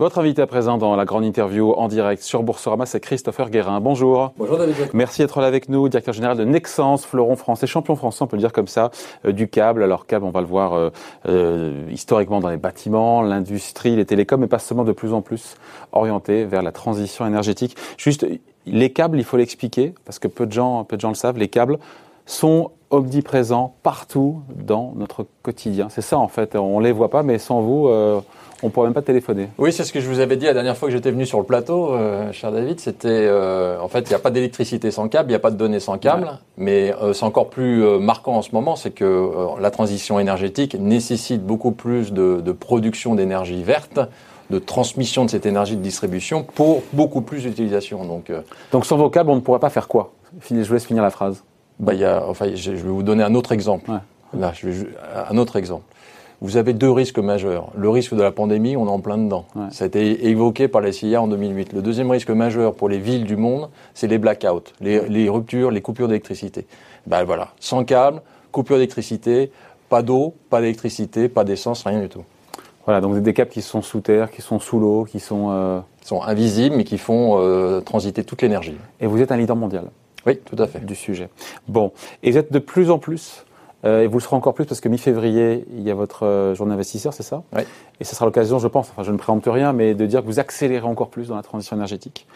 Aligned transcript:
Votre 0.00 0.20
invité 0.20 0.40
à 0.40 0.46
présent 0.46 0.78
dans 0.78 0.96
la 0.96 1.04
grande 1.04 1.26
interview 1.26 1.72
en 1.72 1.86
direct 1.86 2.22
sur 2.22 2.42
Boursorama, 2.42 2.86
c'est 2.86 3.00
Christopher 3.00 3.50
Guérin. 3.50 3.82
Bonjour. 3.82 4.32
Bonjour 4.38 4.56
David. 4.56 4.88
Merci 4.94 5.20
d'être 5.20 5.42
là 5.42 5.46
avec 5.46 5.68
nous, 5.68 5.90
directeur 5.90 6.14
général 6.14 6.38
de 6.38 6.44
Nexence, 6.44 7.04
fleuron 7.04 7.36
français, 7.36 7.66
champion 7.66 7.94
français, 7.96 8.22
on 8.22 8.26
peut 8.26 8.36
le 8.36 8.40
dire 8.40 8.54
comme 8.54 8.66
ça, 8.66 8.90
euh, 9.26 9.32
du 9.32 9.46
câble. 9.46 9.82
Alors 9.82 10.06
câble, 10.06 10.24
on 10.24 10.30
va 10.30 10.40
le 10.40 10.46
voir 10.46 10.72
euh, 10.72 10.88
euh, 11.28 11.86
historiquement 11.90 12.40
dans 12.40 12.48
les 12.48 12.56
bâtiments, 12.56 13.20
l'industrie, 13.20 13.94
les 13.94 14.06
télécoms, 14.06 14.40
mais 14.40 14.46
pas 14.46 14.58
seulement 14.58 14.84
de 14.84 14.92
plus 14.92 15.12
en 15.12 15.20
plus 15.20 15.56
orienté 15.92 16.46
vers 16.46 16.62
la 16.62 16.72
transition 16.72 17.26
énergétique. 17.26 17.76
Juste, 17.98 18.26
les 18.64 18.92
câbles, 18.94 19.18
il 19.18 19.24
faut 19.24 19.36
l'expliquer, 19.36 19.92
parce 20.06 20.18
que 20.18 20.28
peu 20.28 20.46
de 20.46 20.52
gens, 20.52 20.82
peu 20.84 20.96
de 20.96 21.02
gens 21.02 21.10
le 21.10 21.14
savent, 21.14 21.36
les 21.36 21.48
câbles 21.48 21.78
sont 22.30 22.70
omniprésents 22.90 23.74
partout 23.82 24.42
dans 24.54 24.92
notre 24.96 25.26
quotidien. 25.42 25.88
C'est 25.90 26.00
ça 26.02 26.18
en 26.18 26.28
fait, 26.28 26.56
on 26.56 26.80
les 26.80 26.92
voit 26.92 27.10
pas, 27.10 27.22
mais 27.22 27.38
sans 27.38 27.60
vous, 27.60 27.88
on 28.62 28.66
ne 28.66 28.70
pourrait 28.70 28.86
même 28.86 28.94
pas 28.94 29.02
téléphoner. 29.02 29.48
Oui, 29.58 29.72
c'est 29.72 29.84
ce 29.84 29.92
que 29.92 30.00
je 30.00 30.08
vous 30.08 30.20
avais 30.20 30.36
dit 30.36 30.44
la 30.44 30.54
dernière 30.54 30.76
fois 30.76 30.88
que 30.88 30.94
j'étais 30.94 31.10
venu 31.10 31.26
sur 31.26 31.38
le 31.38 31.44
plateau, 31.44 31.94
euh, 31.94 32.30
cher 32.32 32.52
David. 32.52 32.80
C'était, 32.80 33.08
euh, 33.08 33.80
en 33.80 33.88
fait, 33.88 34.00
il 34.00 34.08
n'y 34.08 34.14
a 34.14 34.18
pas 34.18 34.30
d'électricité 34.30 34.90
sans 34.90 35.08
câble, 35.08 35.30
il 35.30 35.32
n'y 35.32 35.36
a 35.36 35.40
pas 35.40 35.50
de 35.50 35.56
données 35.56 35.80
sans 35.80 35.98
câble. 35.98 36.30
Mais 36.56 36.94
euh, 37.02 37.12
c'est 37.12 37.24
encore 37.24 37.48
plus 37.48 37.82
marquant 37.98 38.34
en 38.34 38.42
ce 38.42 38.52
moment, 38.52 38.76
c'est 38.76 38.90
que 38.90 39.30
la 39.58 39.70
transition 39.70 40.20
énergétique 40.20 40.76
nécessite 40.78 41.44
beaucoup 41.44 41.72
plus 41.72 42.12
de, 42.12 42.40
de 42.40 42.52
production 42.52 43.14
d'énergie 43.14 43.62
verte 43.62 44.00
de 44.50 44.58
transmission 44.58 45.24
de 45.24 45.30
cette 45.30 45.46
énergie 45.46 45.76
de 45.76 45.80
distribution 45.80 46.42
pour 46.42 46.82
beaucoup 46.92 47.20
plus 47.20 47.44
d'utilisation. 47.44 48.04
Donc, 48.04 48.32
Donc 48.72 48.84
sans 48.84 48.96
vos 48.96 49.08
câbles, 49.08 49.30
on 49.30 49.36
ne 49.36 49.40
pourrait 49.40 49.60
pas 49.60 49.70
faire 49.70 49.86
quoi? 49.86 50.12
Je 50.50 50.64
vous 50.64 50.74
laisse 50.74 50.84
finir 50.84 51.04
la 51.04 51.10
phrase. 51.10 51.44
Bah, 51.80 51.94
y 51.94 52.04
a, 52.04 52.24
enfin, 52.28 52.54
je 52.54 52.70
vais 52.70 52.88
vous 52.88 53.02
donner 53.02 53.24
un 53.24 53.34
autre 53.34 53.52
exemple. 53.52 53.90
Là, 54.32 54.52
je 54.54 54.68
vais, 54.68 54.86
un 55.28 55.36
autre 55.36 55.56
exemple 55.56 55.84
vous 56.40 56.56
avez 56.56 56.72
deux 56.72 56.90
risques 56.90 57.18
majeurs. 57.18 57.70
Le 57.76 57.90
risque 57.90 58.14
de 58.14 58.22
la 58.22 58.32
pandémie, 58.32 58.76
on 58.76 58.86
est 58.86 58.90
en 58.90 59.00
plein 59.00 59.18
dedans. 59.18 59.44
Ça 59.70 59.84
a 59.84 59.86
été 59.86 60.28
évoqué 60.28 60.68
par 60.68 60.80
la 60.80 60.92
CIA 60.92 61.20
en 61.20 61.28
2008. 61.28 61.72
Le 61.74 61.82
deuxième 61.82 62.10
risque 62.10 62.30
majeur 62.30 62.74
pour 62.74 62.88
les 62.88 62.98
villes 62.98 63.24
du 63.24 63.36
monde, 63.36 63.68
c'est 63.94 64.06
les 64.06 64.18
blackouts, 64.18 64.72
les, 64.80 65.28
ruptures, 65.28 65.70
les 65.70 65.82
coupures 65.82 66.08
d'électricité. 66.08 66.66
Ben 67.06 67.24
voilà, 67.24 67.48
sans 67.60 67.84
câble, 67.84 68.22
coupure 68.52 68.76
d'électricité, 68.76 69.52
pas 69.88 70.02
d'eau, 70.02 70.34
pas 70.48 70.60
d'électricité, 70.60 71.28
pas 71.28 71.44
d'essence, 71.44 71.84
rien 71.84 72.00
du 72.00 72.08
tout. 72.08 72.24
Voilà, 72.86 73.02
donc 73.02 73.18
des 73.18 73.34
câbles 73.34 73.50
qui 73.50 73.62
sont 73.62 73.82
sous 73.82 74.00
terre, 74.00 74.30
qui 74.30 74.40
sont 74.40 74.58
sous 74.58 74.80
l'eau, 74.80 75.04
qui 75.04 75.20
sont... 75.20 75.48
Euh... 75.50 75.80
sont 76.02 76.22
invisibles, 76.22 76.76
mais 76.76 76.84
qui 76.84 76.96
font 76.96 77.38
euh, 77.38 77.80
transiter 77.80 78.24
toute 78.24 78.40
l'énergie. 78.40 78.76
Et 79.00 79.06
vous 79.06 79.20
êtes 79.20 79.30
un 79.30 79.36
leader 79.36 79.56
mondial 79.56 79.84
Oui, 80.26 80.38
tout 80.38 80.56
à 80.62 80.66
fait. 80.66 80.84
Du 80.84 80.94
sujet. 80.94 81.28
Bon, 81.68 81.92
et 82.22 82.30
vous 82.30 82.38
êtes 82.38 82.52
de 82.52 82.58
plus 82.58 82.90
en 82.90 82.98
plus 82.98 83.44
euh, 83.84 84.02
et 84.02 84.06
vous 84.06 84.18
le 84.18 84.22
serez 84.22 84.36
encore 84.36 84.54
plus 84.54 84.66
parce 84.66 84.80
que 84.80 84.88
mi-février, 84.88 85.64
il 85.70 85.82
y 85.82 85.90
a 85.90 85.94
votre 85.94 86.26
euh, 86.26 86.54
journée 86.54 86.74
investisseur, 86.74 87.14
c'est 87.14 87.22
ça? 87.22 87.42
Oui. 87.56 87.62
Et 88.00 88.04
ce 88.04 88.14
sera 88.14 88.24
l'occasion, 88.24 88.58
je 88.58 88.66
pense, 88.66 88.88
enfin 88.90 89.02
je 89.02 89.12
ne 89.12 89.18
préempte 89.18 89.46
rien, 89.46 89.72
mais 89.72 89.94
de 89.94 90.06
dire 90.06 90.22
que 90.22 90.26
vous 90.26 90.40
accélérez 90.40 90.86
encore 90.86 91.10
plus 91.10 91.28
dans 91.28 91.36
la 91.36 91.42
transition 91.42 91.76
énergétique. 91.76 92.26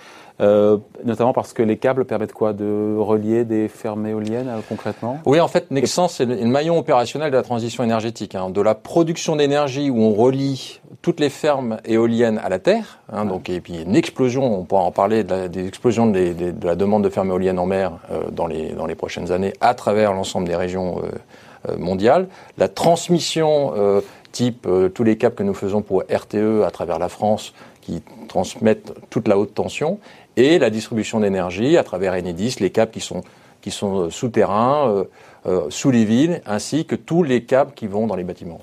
Euh, 0.41 0.79
notamment 1.05 1.33
parce 1.33 1.53
que 1.53 1.63
les 1.63 1.77
câbles 1.77 2.05
permettent 2.05 2.33
quoi? 2.33 2.53
De 2.53 2.97
relier 2.99 3.45
des 3.45 3.69
fermes 3.69 4.05
éoliennes 4.05 4.49
euh, 4.49 4.61
concrètement? 4.69 5.21
Oui, 5.27 5.41
en 5.41 5.47
fait, 5.47 5.71
Nexens, 5.71 6.09
c'est 6.09 6.25
le, 6.27 6.45
maillon 6.45 6.77
opérationnel 6.77 7.31
de 7.31 7.37
la 7.37 7.45
transition 7.45 7.85
énergétique. 7.85 8.35
Hein, 8.35 8.51
de 8.51 8.61
la 8.61 8.75
production 8.75 9.37
d'énergie 9.37 9.91
où 9.91 10.03
on 10.03 10.13
relie 10.13 10.81
toutes 11.03 11.21
les 11.21 11.31
fermes 11.31 11.79
éoliennes 11.85 12.41
à 12.43 12.49
la 12.49 12.59
terre. 12.59 12.99
Hein, 13.13 13.27
donc, 13.27 13.49
et 13.49 13.61
puis 13.61 13.83
une 13.83 13.95
explosion, 13.95 14.61
on 14.61 14.65
pourra 14.65 14.83
en 14.83 14.91
parler, 14.91 15.23
de 15.23 15.31
la, 15.31 15.49
des 15.49 15.69
explosions 15.69 16.07
de, 16.09 16.33
de, 16.33 16.67
la 16.67 16.75
demande 16.75 17.05
de 17.05 17.11
fermes 17.11 17.31
éoliennes 17.31 17.61
en 17.61 17.67
mer 17.67 17.93
euh, 18.11 18.25
dans, 18.33 18.49
les, 18.49 18.73
dans 18.73 18.87
les 18.87 18.97
prochaines 18.97 19.31
années 19.31 19.53
à 19.61 19.75
travers 19.75 20.13
l'ensemble 20.13 20.49
des 20.49 20.57
régions 20.57 21.01
euh, 21.69 21.77
mondiales. 21.79 22.27
La 22.59 22.69
transmission 22.69 23.73
type 24.35 24.69
tous 24.95 25.05
les 25.05 25.17
câbles 25.17 25.37
que 25.37 25.45
nous 25.45 25.55
faisons 25.55 25.81
pour 25.81 26.03
RTE 26.03 26.65
à 26.67 26.71
travers 26.71 26.99
la 26.99 27.09
France 27.09 27.55
qui 27.81 28.03
transmettent 28.29 28.93
toute 29.11 29.29
la 29.29 29.39
haute 29.39 29.55
tension 29.55 29.99
et 30.37 30.59
la 30.59 30.71
distribution 30.71 31.21
d'énergie 31.21 31.77
à 31.77 31.85
travers 31.85 32.15
Enedis, 32.15 32.57
les 32.61 32.71
câbles 32.71 32.91
qui 32.91 33.01
sont, 33.01 33.23
qui 33.61 33.71
sont 33.71 34.07
euh, 34.07 34.11
souterrains, 34.11 34.89
euh, 34.89 35.05
euh, 35.47 35.67
sous 35.69 35.91
les 35.91 36.05
villes, 36.05 36.41
ainsi 36.47 36.87
que 36.87 36.97
tous 36.97 37.23
les 37.23 37.45
câbles 37.45 37.73
qui 37.75 37.87
vont 37.87 38.07
dans 38.07 38.17
les 38.17 38.25
bâtiments. 38.25 38.61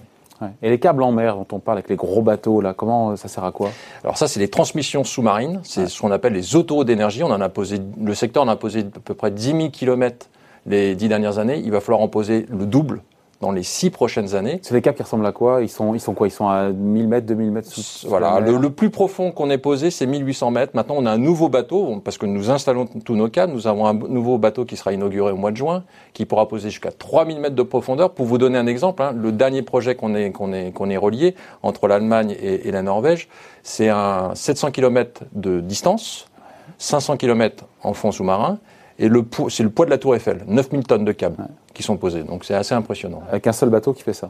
Et 0.63 0.72
les 0.72 0.79
câbles 0.79 1.03
en 1.03 1.12
mer 1.12 1.35
dont 1.35 1.45
on 1.51 1.59
parle 1.59 1.78
avec 1.78 1.90
les 1.91 1.95
gros 1.95 2.24
bateaux, 2.24 2.62
là, 2.62 2.74
comment 2.74 3.16
ça 3.16 3.28
sert 3.28 3.44
à 3.44 3.51
quoi? 3.51 3.69
Alors 4.03 4.18
ça, 4.18 4.28
c'est 4.28 4.40
les 4.40 4.47
transmissions 4.47 5.03
sous-marines, 5.03 5.62
c'est 5.63 5.88
ce 5.88 6.01
qu'on 6.01 6.09
appelle 6.09 6.34
les 6.34 6.56
autoroutes 6.56 6.88
d'énergie. 6.88 7.22
On 7.22 7.29
en 7.29 7.41
a 7.41 7.50
posé, 7.50 7.78
le 8.01 8.16
secteur 8.16 8.41
en 8.41 8.47
a 8.47 8.56
posé 8.56 8.79
à 8.79 9.00
peu 9.06 9.13
près 9.13 9.29
10 9.29 9.44
000 9.44 9.69
km 9.69 10.29
les 10.66 10.95
dix 10.95 11.07
dernières 11.07 11.38
années. 11.38 11.62
Il 11.63 11.69
va 11.72 11.79
falloir 11.79 12.01
en 12.01 12.07
poser 12.07 12.47
le 12.50 12.66
double 12.66 13.03
dans 13.41 13.52
les 13.52 13.63
six 13.63 13.90
prochaines 13.90 14.35
années. 14.35 14.59
C'est 14.62 14.74
des 14.74 14.81
câbles 14.81 14.96
qui 14.96 15.03
ressemblent 15.03 15.25
à 15.25 15.31
quoi? 15.31 15.62
Ils 15.62 15.69
sont, 15.69 15.94
ils 15.94 16.00
sont 16.00 16.13
quoi? 16.13 16.28
Ils 16.28 16.31
sont 16.31 16.47
à 16.47 16.69
1000 16.69 17.07
mètres, 17.07 17.25
2000 17.25 17.52
mètres 17.52 17.69
sous, 17.69 18.07
Voilà, 18.07 18.40
le, 18.40 18.69
plus 18.69 18.90
profond 18.90 19.31
qu'on 19.31 19.50
ait 19.50 19.57
posé, 19.57 19.91
c'est 19.91 20.06
1800 20.06 20.52
mètres. 20.52 20.72
Maintenant, 20.75 20.96
on 20.97 21.06
a 21.06 21.12
un 21.12 21.18
nouveau 21.18 21.50
bateau, 21.50 22.00
parce 22.03 22.18
que 22.18 22.25
nous 22.25 22.51
installons 22.51 22.85
tous 22.85 23.16
nos 23.16 23.30
câbles. 23.30 23.53
Nous 23.53 23.68
avons 23.68 23.88
un 23.88 23.94
nouveau 23.94 24.38
bateau 24.38 24.63
qui 24.66 24.78
sera 24.78 24.94
inauguré 24.94 25.31
au 25.31 25.38
mois 25.38 25.51
de 25.51 25.57
juin, 25.57 25.84
qui 26.13 26.25
pourra 26.25 26.47
poser 26.47 26.69
jusqu'à 26.69 26.91
3000 26.91 27.40
mètres 27.40 27.56
de 27.56 27.63
profondeur. 27.63 28.13
Pour 28.13 28.28
vous 28.28 28.38
donner 28.38 28.57
un 28.57 28.68
exemple, 28.68 29.01
hein, 29.01 29.13
le 29.16 29.31
dernier 29.31 29.63
projet 29.63 29.96
qu'on 29.96 30.13
est, 30.13 30.31
qu'on 30.31 30.53
est, 30.53 30.72
qu'on 30.72 30.90
est 30.90 30.97
relié 30.97 31.35
entre 31.63 31.88
l'Allemagne 31.88 32.35
et, 32.40 32.68
et 32.68 32.72
la 32.72 32.84
Norvège, 32.84 33.28
c'est 33.63 33.90
un 33.90 34.35
700 34.35 34.72
km 34.72 35.24
de 35.34 35.59
distance, 35.59 36.28
500 36.78 37.18
km 37.18 37.66
en 37.84 37.94
fond 37.94 38.12
sous-marin, 38.12 38.59
et 39.01 39.09
c'est 39.50 39.63
le 39.63 39.69
poids 39.72 39.85
de 39.85 39.89
la 39.89 39.97
tour 39.97 40.16
Eiffel, 40.16 40.44
9000 40.47 40.84
tonnes 40.84 41.06
de 41.06 41.12
câbles 41.12 41.47
qui 41.73 41.81
sont 41.81 41.97
posés. 41.97 42.23
Donc 42.23 42.45
c'est 42.45 42.53
assez 42.53 42.75
impressionnant. 42.75 43.23
Avec 43.29 43.47
un 43.47 43.51
seul 43.51 43.69
bateau 43.69 43.94
qui 43.94 44.03
fait 44.03 44.13
ça 44.13 44.29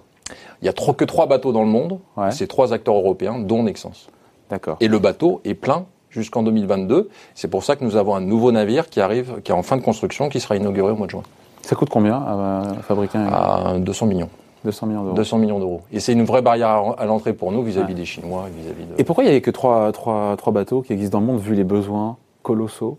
Il 0.61 0.63
n'y 0.63 0.69
a 0.69 0.73
trop, 0.73 0.93
que 0.93 1.03
trois 1.03 1.27
bateaux 1.27 1.51
dans 1.51 1.63
le 1.63 1.69
monde. 1.69 1.99
C'est 2.31 2.47
trois 2.47 2.71
acteurs 2.71 2.95
européens, 2.95 3.37
dont 3.37 3.63
Nexens. 3.63 4.07
D'accord. 4.49 4.77
Et 4.79 4.87
le 4.87 4.97
bateau 4.97 5.41
est 5.43 5.55
plein 5.55 5.85
jusqu'en 6.09 6.41
2022. 6.43 7.09
C'est 7.35 7.49
pour 7.49 7.65
ça 7.65 7.75
que 7.75 7.83
nous 7.83 7.97
avons 7.97 8.15
un 8.15 8.21
nouveau 8.21 8.53
navire 8.53 8.89
qui 8.89 9.01
arrive, 9.01 9.41
qui 9.43 9.51
est 9.51 9.55
en 9.55 9.63
fin 9.63 9.75
de 9.75 9.81
construction, 9.81 10.29
qui 10.29 10.39
sera 10.39 10.55
inauguré 10.55 10.91
au 10.91 10.95
mois 10.95 11.07
de 11.07 11.11
juin. 11.11 11.23
Ça 11.63 11.75
coûte 11.75 11.89
combien 11.89 12.15
à, 12.15 12.63
fabriquer 12.81 13.17
un... 13.17 13.27
À 13.27 13.77
200 13.77 14.05
millions. 14.05 14.29
200 14.63 14.87
millions 14.87 15.03
d'euros. 15.03 15.15
200 15.15 15.37
millions 15.37 15.59
d'euros. 15.59 15.81
Et 15.91 15.99
c'est 15.99 16.13
une 16.13 16.23
vraie 16.23 16.41
barrière 16.41 16.95
à 16.97 17.05
l'entrée 17.05 17.33
pour 17.33 17.51
nous 17.51 17.61
vis-à-vis 17.63 17.95
des 17.95 18.05
Chinois. 18.05 18.45
Vis-à-vis 18.55 18.85
de... 18.85 18.93
Et 18.97 19.03
pourquoi 19.03 19.23
il 19.23 19.27
n'y 19.27 19.31
avait 19.31 19.41
que 19.41 19.51
trois, 19.51 19.91
trois, 19.91 20.35
trois 20.37 20.53
bateaux 20.53 20.81
qui 20.81 20.93
existent 20.93 21.17
dans 21.17 21.25
le 21.25 21.31
monde 21.31 21.41
vu 21.41 21.55
les 21.55 21.63
besoins 21.63 22.17
colossaux 22.41 22.97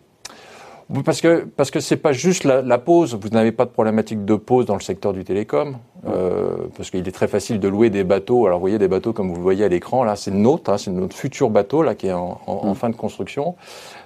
parce 1.01 1.23
que 1.23 1.47
parce 1.57 1.71
que 1.71 1.81
c'est 1.81 1.97
pas 1.97 2.13
juste 2.13 2.45
la, 2.45 2.79
pause. 2.79 3.19
Vous 3.21 3.31
n'avez 3.31 3.53
pas 3.53 3.65
de 3.65 3.71
problématique 3.71 4.25
de 4.27 4.35
pause 4.35 4.67
dans 4.67 4.75
le 4.75 4.83
secteur 4.83 5.15
du 5.15 5.25
télécom, 5.25 5.79
euh, 6.07 6.57
parce 6.77 6.91
qu'il 6.91 7.09
est 7.09 7.13
très 7.13 7.29
facile 7.29 7.59
de 7.61 7.69
louer 7.69 7.89
des 7.89 8.05
bateaux. 8.05 8.47
Alors 8.47 8.59
vous 8.59 8.65
voyez 8.65 8.79
des 8.79 8.89
bateaux 8.89 9.15
comme 9.15 9.31
vous 9.31 9.37
le 9.37 9.43
voyez 9.43 9.65
à 9.65 9.69
l'écran 9.69 10.05
là, 10.05 10.17
c'est 10.17 10.31
notre, 10.31 10.71
hein, 10.71 10.77
c'est 10.77 10.91
notre 10.91 11.17
futur 11.17 11.49
bateau 11.49 11.83
là 11.83 11.95
qui 11.95 12.09
est 12.09 12.13
en, 12.13 12.41
en, 12.47 12.71
mm. 12.71 12.75
fin 12.75 12.91
de 12.91 12.97
construction. 12.97 13.55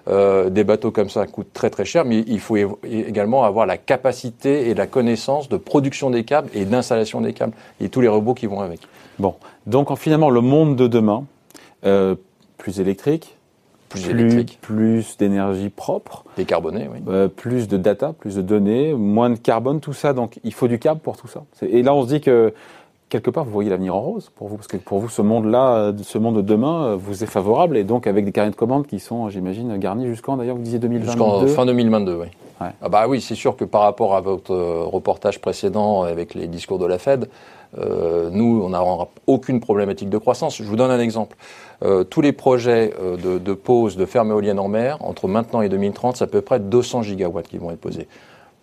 Euh, 0.08 0.50
des 0.50 0.62
bateaux 0.62 0.92
comme 0.92 1.10
ça 1.10 1.26
coûtent 1.26 1.52
très 1.52 1.70
très 1.70 1.84
cher, 1.84 2.04
mais 2.04 2.22
il 2.28 2.38
faut 2.38 2.56
également 2.84 3.42
avoir 3.42 3.66
la 3.66 3.76
capacité 3.76 4.68
et 4.68 4.74
la 4.74 4.86
connaissance 4.86 5.48
de 5.48 5.56
production 5.56 6.10
des 6.10 6.22
câbles 6.22 6.48
et 6.54 6.64
d'installation 6.64 7.20
des 7.20 7.32
câbles 7.32 7.54
et 7.80 7.88
tous 7.88 8.00
les 8.00 8.08
robots 8.08 8.34
qui 8.34 8.47
vont 8.47 8.60
avec. 8.60 8.80
Bon, 9.18 9.34
donc 9.66 9.92
finalement 9.98 10.30
le 10.30 10.42
monde 10.42 10.76
de 10.76 10.86
demain, 10.86 11.24
euh, 11.84 12.14
plus 12.58 12.80
électrique, 12.80 13.35
plus, 13.88 14.44
plus, 14.60 15.16
d'énergie 15.16 15.69
propre. 15.69 16.24
Décarbonée, 16.36 16.88
oui. 16.92 16.98
Euh, 17.08 17.28
plus 17.28 17.69
de 17.69 17.76
data, 17.76 18.12
plus 18.19 18.36
de 18.36 18.42
données, 18.42 18.94
moins 18.94 19.30
de 19.30 19.38
carbone, 19.38 19.80
tout 19.80 19.92
ça. 19.92 20.12
Donc 20.12 20.38
il 20.44 20.52
faut 20.52 20.69
du 20.69 20.78
câble 20.78 21.00
pour 21.00 21.16
tout 21.16 21.28
ça. 21.28 21.44
Et 21.62 21.82
là, 21.82 21.94
on 21.94 22.02
se 22.02 22.08
dit 22.08 22.20
que 22.20 22.52
quelque 23.08 23.30
part, 23.30 23.44
vous 23.44 23.50
voyez 23.50 23.70
l'avenir 23.70 23.94
en 23.94 24.00
rose 24.00 24.30
pour 24.34 24.48
vous, 24.48 24.56
parce 24.56 24.69
que 24.69 24.76
pour 24.76 24.98
vous, 24.98 25.08
ce 25.08 25.22
monde-là, 25.22 25.92
ce 26.02 26.19
monde 26.19 26.36
de 26.36 26.42
demain, 26.42 26.86
euh, 26.86 26.97
vous 26.97 27.22
est 27.22 27.28
favorable, 27.28 27.76
et 27.76 27.84
donc 27.84 28.06
avec 28.06 28.24
des 28.24 28.32
carnets 28.32 28.50
de 28.50 28.56
commandes 28.56 28.86
qui 28.86 28.98
sont, 28.98 29.28
j'imagine, 29.28 29.76
garnis 29.78 30.06
jusqu'en, 30.06 30.36
d'ailleurs, 30.36 30.56
vous 30.56 30.62
disiez 30.62 30.78
2022 30.78 31.10
Jusqu'en 31.10 31.47
fin 31.47 31.66
2022, 31.66 32.18
oui. 32.20 32.26
Ah 32.58 32.88
bah 32.88 33.06
oui, 33.06 33.20
c'est 33.20 33.34
sûr 33.34 33.54
que 33.54 33.64
par 33.64 33.82
rapport 33.82 34.16
à 34.16 34.22
votre 34.22 34.54
euh, 34.54 34.84
reportage 34.84 35.41
précédent 35.41 36.03
avec 36.03 36.34
les 36.34 36.47
discours 36.47 36.78
de 36.78 36.86
la 36.86 36.98
Fed, 36.98 37.28
euh, 37.78 38.31
nous, 38.31 38.63
on 38.65 38.71
n'a 38.71 38.83
aucune 39.27 39.61
problématique 39.61 40.09
de 40.09 40.19
croissance. 40.19 40.57
Je 40.57 40.65
vous 40.65 40.77
donne 40.77 40.91
un 40.91 41.01
exemple. 41.01 41.37
Euh, 41.84 42.05
tous 42.05 42.21
les 42.21 42.33
projets 42.33 42.95
euh, 43.01 43.17
de, 43.17 43.39
de, 43.39 43.53
pose 43.53 43.97
de 43.97 44.07
fermes 44.07 44.31
éoliennes 44.31 44.59
en 44.59 44.69
mer, 44.69 44.99
entre 45.01 45.28
maintenant 45.28 45.61
et 45.61 45.69
2030, 45.69 46.17
c'est 46.17 46.25
à 46.25 46.27
peu 46.27 46.41
près 46.41 46.61
200 46.61 47.03
gigawatts 47.03 47.49
qui 47.49 47.59
vont 47.59 47.71
être 47.71 47.81
posés. 47.81 48.09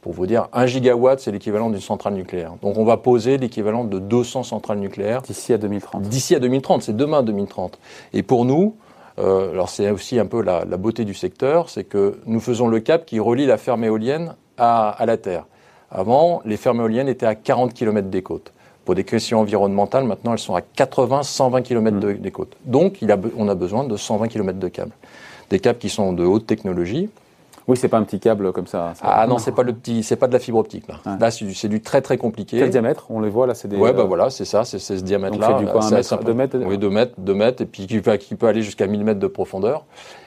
Pour 0.02 0.14
vous 0.14 0.26
dire, 0.26 0.50
1 0.52 0.66
gigawatt, 0.66 1.20
c'est 1.20 1.32
l'équivalent 1.32 1.70
d'une 1.70 1.80
centrale 1.80 2.16
nucléaire. 2.16 2.54
Donc 2.62 2.78
on 2.78 2.84
va 2.84 2.98
poser 2.98 3.38
l'équivalent 3.38 3.86
de 3.86 4.00
200 4.00 4.44
centrales 4.44 4.80
nucléaires. 4.80 5.22
D'ici 5.22 5.54
à 5.54 5.58
2030. 5.58 6.02
D'ici 6.04 6.36
à 6.36 6.40
2030, 6.40 6.82
c'est 6.82 6.96
demain 6.96 7.24
2030. 7.24 7.80
Et 8.14 8.24
pour 8.24 8.44
nous, 8.44 8.76
alors 9.18 9.70
c'est 9.70 9.90
aussi 9.92 10.20
un 10.20 10.26
peu 10.26 10.42
la, 10.42 10.66
la 10.66 10.76
beauté 10.76 11.06
du 11.06 11.14
secteur, 11.14 11.70
c'est 11.70 11.86
que 11.86 12.20
nous 12.26 12.42
faisons 12.42 12.68
le 12.68 12.82
cap 12.82 13.06
qui 13.06 13.20
relie 13.20 13.46
la 13.46 13.58
ferme 13.58 13.86
éolienne 13.86 14.36
à, 14.58 14.90
à 14.90 15.06
la 15.06 15.16
terre. 15.16 15.46
Avant, 15.90 16.42
les 16.44 16.58
fermes 16.58 16.82
éoliennes 16.82 17.08
étaient 17.08 17.28
à 17.28 17.36
40 17.36 17.74
km 17.74 18.10
des 18.10 18.24
côtes. 18.24 18.52
Pour 18.86 18.96
des 18.96 19.04
questions 19.04 19.40
environnementales, 19.40 20.04
maintenant, 20.04 20.34
elles 20.34 20.40
sont 20.40 20.56
à 20.56 20.62
80, 20.62 21.24
120 21.24 21.62
km 21.62 21.98
des 22.00 22.32
côtes. 22.32 22.58
Donc, 22.66 23.02
il 23.02 23.12
a, 23.12 23.18
on 23.38 23.48
a 23.48 23.56
besoin 23.56 23.86
de 23.86 23.96
120 23.96 24.28
km 24.28 24.60
de 24.60 24.68
câbles. 24.68 24.92
Des 25.50 25.60
câbles 25.60 25.80
qui 25.80 25.90
sont 25.90 26.14
de 26.14 26.26
haute 26.26 26.46
technologie. 26.46 27.10
Oui, 27.68 27.78
c'est 27.78 27.88
pas 27.88 27.98
un 27.98 28.04
petit 28.04 28.20
câble 28.20 28.52
comme 28.52 28.68
ça. 28.68 28.94
ça 28.96 29.06
ah 29.08 29.28
non, 29.28 29.38
c'est 29.38 29.54
pas 29.54 29.64
le 29.64 29.74
petit, 29.74 30.04
c'est 30.04 30.18
pas 30.18 30.28
de 30.28 30.34
la 30.34 30.40
fibre 30.40 30.58
optique 30.58 30.86
là. 30.88 31.18
Là, 31.20 31.32
c'est 31.32 31.68
du, 31.68 31.82
très 31.82 32.02
très 32.02 32.18
compliqué. 32.18 32.60
Quel 32.60 32.70
diamètre? 32.70 33.06
On 33.10 33.22
les 33.22 33.30
voit 33.30 33.48
là, 33.48 33.54
c'est 33.54 33.68
des. 33.68 33.78
Ouais, 33.78 33.94
bah 33.94 34.04
voilà, 34.04 34.30
c'est 34.30 34.46
ça, 34.46 34.66
c'est 34.66 34.80
ce 34.80 34.94
diamètre-là. 34.94 35.48
Donc 35.48 35.60
c'est 35.60 35.66
du 35.66 35.72
quoi, 35.72 35.86
un 35.86 35.92
mètre, 35.92 36.24
deux 36.24 36.34
mètres 36.34 36.58
Oui, 36.66 36.78
deux 36.78 36.90
mètres, 36.90 37.14
deux 37.18 37.34
mètres, 37.34 37.62
et 37.62 37.66
puis 37.66 37.88
qui 37.88 38.00
peut, 38.02 38.18
qui 38.18 38.36
peut 38.36 38.48
aller 38.48 38.64
jusqu'à 38.64 38.88
1000 38.88 39.04
mètres 39.06 39.20
de 39.20 39.28
profondeur. 39.28 39.86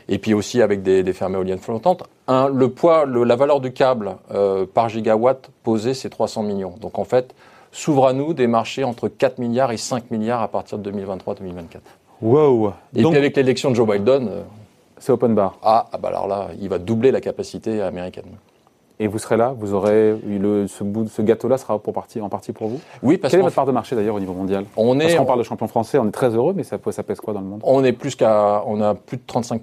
Et 0.09 0.19
puis 0.19 0.35
aussi 0.35 0.63
avec 0.63 0.83
des, 0.83 1.03
des 1.03 1.13
fermes 1.13 1.35
éoliennes 1.35 1.59
flottantes. 1.59 2.05
Un, 2.29 2.49
le 2.49 2.71
poids, 2.71 3.05
le, 3.05 3.25
la 3.25 3.37
valeur 3.37 3.61
du 3.61 3.73
câble 3.73 4.17
euh, 4.33 4.65
par 4.73 4.89
gigawatt 4.89 5.51
posé, 5.63 5.95
c'est 5.95 6.11
300 6.11 6.43
millions. 6.43 6.75
Donc 6.81 6.99
en 6.99 7.05
fait, 7.05 7.35
s'ouvre 7.77 8.07
à 8.07 8.13
nous 8.13 8.33
des 8.33 8.47
marchés 8.47 8.85
entre 8.85 9.09
4 9.09 9.39
milliards 9.39 9.71
et 9.71 9.77
5 9.77 10.11
milliards 10.11 10.43
à 10.43 10.49
partir 10.49 10.79
de 10.79 10.91
2023-2024. 10.91 11.81
Wow. 12.23 12.73
Et 12.95 13.03
puis 13.03 13.17
avec 13.17 13.37
l'élection 13.37 13.71
de 13.71 13.77
Joe 13.77 13.87
Biden. 13.87 14.29
Euh, 14.29 14.43
c'est 14.99 15.13
open 15.13 15.35
bar. 15.35 15.59
Ah, 15.63 15.87
ah, 15.93 15.99
bah 15.99 16.09
alors 16.09 16.27
là, 16.27 16.49
il 16.59 16.71
va 16.71 16.79
doubler 16.79 17.11
la 17.11 17.21
capacité 17.21 17.83
américaine. 17.83 18.25
Et 18.99 19.09
vous 19.09 19.19
serez 19.19 19.37
là, 19.37 19.55
vous 19.55 19.75
aurez 19.75 20.17
le, 20.27 20.67
ce, 20.67 20.83
bout, 20.83 21.07
ce 21.07 21.21
gâteau-là 21.21 21.59
sera 21.59 21.79
pour 21.79 21.93
partie, 21.93 22.19
en 22.23 22.31
partie 22.31 22.53
pour 22.53 22.69
vous? 22.69 22.81
Oui, 23.03 23.19
parce 23.19 23.31
quelle 23.31 23.41
est 23.41 23.43
votre 23.43 23.55
part 23.55 23.67
de 23.67 23.73
marché 23.73 23.95
d'ailleurs 23.95 24.15
au 24.15 24.21
niveau 24.21 24.33
mondial? 24.33 24.65
On 24.75 24.99
est, 24.99 25.03
parce 25.03 25.17
qu'on 25.17 25.27
parle 25.27 25.41
de 25.41 25.45
champion 25.45 25.69
français, 25.69 25.99
on 25.99 26.09
est 26.09 26.13
très 26.13 26.31
heureux, 26.35 26.55
mais 26.57 26.65
ça, 26.65 26.79
ça 26.91 27.03
pèse 27.03 27.21
quoi 27.21 27.35
dans 27.35 27.41
le 27.41 27.47
monde? 27.47 27.61
On 27.63 27.85
est 27.85 27.93
plus 27.93 28.17
qu'à, 28.17 28.63
on 28.67 28.81
a 28.81 28.95
plus 28.95 29.19
de 29.19 29.23
35 29.27 29.61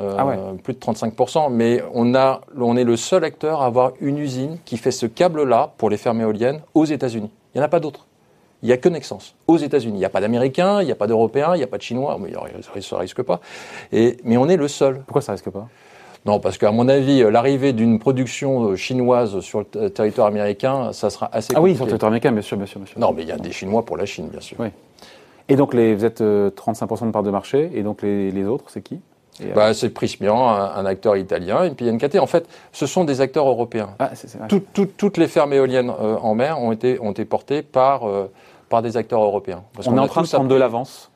euh, 0.00 0.16
ah 0.18 0.26
ouais. 0.26 0.36
plus 0.60 0.74
de 0.74 0.80
35 0.80 1.14
mais 1.52 1.84
on 1.94 2.16
a, 2.16 2.40
on 2.58 2.76
est 2.76 2.82
le 2.82 2.96
seul 2.96 3.22
acteur 3.22 3.62
à 3.62 3.66
avoir 3.66 3.92
une 4.00 4.18
usine 4.18 4.58
qui 4.64 4.76
fait 4.76 4.90
ce 4.90 5.06
câble-là 5.06 5.72
pour 5.78 5.88
les 5.88 5.96
fermes 5.96 6.20
éoliennes 6.20 6.60
aux 6.74 6.84
États-Unis. 6.84 7.30
Il 7.54 7.58
n'y 7.58 7.62
en 7.62 7.66
a 7.66 7.68
pas 7.68 7.80
d'autres. 7.80 8.06
Il 8.62 8.66
n'y 8.68 8.72
a 8.72 8.78
que 8.78 8.88
Nexens, 8.88 9.34
aux 9.46 9.58
États-Unis. 9.58 9.96
Il 9.96 9.98
n'y 9.98 10.04
a 10.04 10.10
pas 10.10 10.20
d'Américains, 10.20 10.80
il 10.80 10.86
n'y 10.86 10.92
a 10.92 10.94
pas 10.94 11.06
d'Européens, 11.06 11.54
il 11.54 11.58
n'y 11.58 11.64
a 11.64 11.66
pas 11.66 11.76
de 11.76 11.82
Chinois, 11.82 12.18
mais 12.18 12.32
ça 12.80 12.96
ne 12.96 13.00
risque 13.00 13.22
pas. 13.22 13.40
Et, 13.92 14.16
mais 14.24 14.38
on 14.38 14.48
est 14.48 14.56
le 14.56 14.68
seul. 14.68 15.00
Pourquoi 15.06 15.20
ça 15.20 15.32
ne 15.32 15.36
risque 15.36 15.50
pas? 15.50 15.68
Non, 16.24 16.40
parce 16.40 16.56
qu'à 16.56 16.70
mon 16.70 16.88
avis, 16.88 17.22
l'arrivée 17.30 17.74
d'une 17.74 17.98
production 17.98 18.70
euh, 18.70 18.76
chinoise 18.76 19.40
sur 19.40 19.66
le 19.74 19.90
territoire 19.90 20.26
américain, 20.26 20.94
ça 20.94 21.10
sera 21.10 21.26
assez 21.26 21.52
compliqué. 21.52 21.56
Ah 21.56 21.62
oui, 21.62 21.76
sur 21.76 21.84
le 21.84 21.90
territoire 21.90 22.08
américain, 22.08 22.32
bien 22.32 22.40
sûr, 22.40 22.56
bien 22.56 22.64
sûr. 22.64 22.80
Bien 22.80 22.86
sûr. 22.86 22.98
Non, 22.98 23.12
mais 23.12 23.22
il 23.22 23.28
y 23.28 23.32
a 23.32 23.36
des 23.36 23.52
Chinois 23.52 23.84
pour 23.84 23.98
la 23.98 24.06
Chine, 24.06 24.28
bien 24.28 24.40
sûr. 24.40 24.56
Oui. 24.58 24.68
Et 25.50 25.56
donc, 25.56 25.74
les, 25.74 25.94
vous 25.94 26.06
êtes 26.06 26.22
35% 26.22 27.08
de 27.08 27.10
part 27.10 27.22
de 27.22 27.30
marché, 27.30 27.70
et 27.74 27.82
donc 27.82 28.00
les, 28.00 28.30
les 28.30 28.46
autres, 28.46 28.64
c'est 28.68 28.80
qui? 28.80 29.00
Bah, 29.54 29.68
euh... 29.68 29.72
C'est 29.72 29.90
Prismian, 29.90 30.48
un, 30.48 30.74
un, 30.76 30.86
acteur 30.86 31.16
italien, 31.16 31.64
et 31.64 31.70
puis 31.70 31.90
NKT. 31.90 32.18
En 32.18 32.26
fait, 32.26 32.48
ce 32.72 32.86
sont 32.86 33.04
des 33.04 33.20
acteurs 33.20 33.48
européens. 33.48 33.90
Ah, 33.98 34.10
c'est, 34.14 34.28
c'est 34.28 34.38
tout, 34.48 34.62
tout, 34.72 34.86
toutes 34.86 35.16
les 35.16 35.28
fermes 35.28 35.52
éoliennes 35.52 35.90
euh, 35.90 36.16
en 36.16 36.34
mer 36.34 36.60
ont 36.60 36.72
été, 36.72 37.00
ont 37.00 37.10
été 37.10 37.24
portées 37.24 37.62
par, 37.62 38.08
euh, 38.08 38.30
par 38.68 38.82
des 38.82 38.96
acteurs 38.96 39.22
européens. 39.22 39.64
Parce 39.74 39.88
on 39.88 39.96
est 39.96 40.00
en 40.00 40.08
train 40.08 40.22
de 40.22 40.28
prendre 40.28 40.48
de 40.48 40.54
l'avance, 40.54 41.10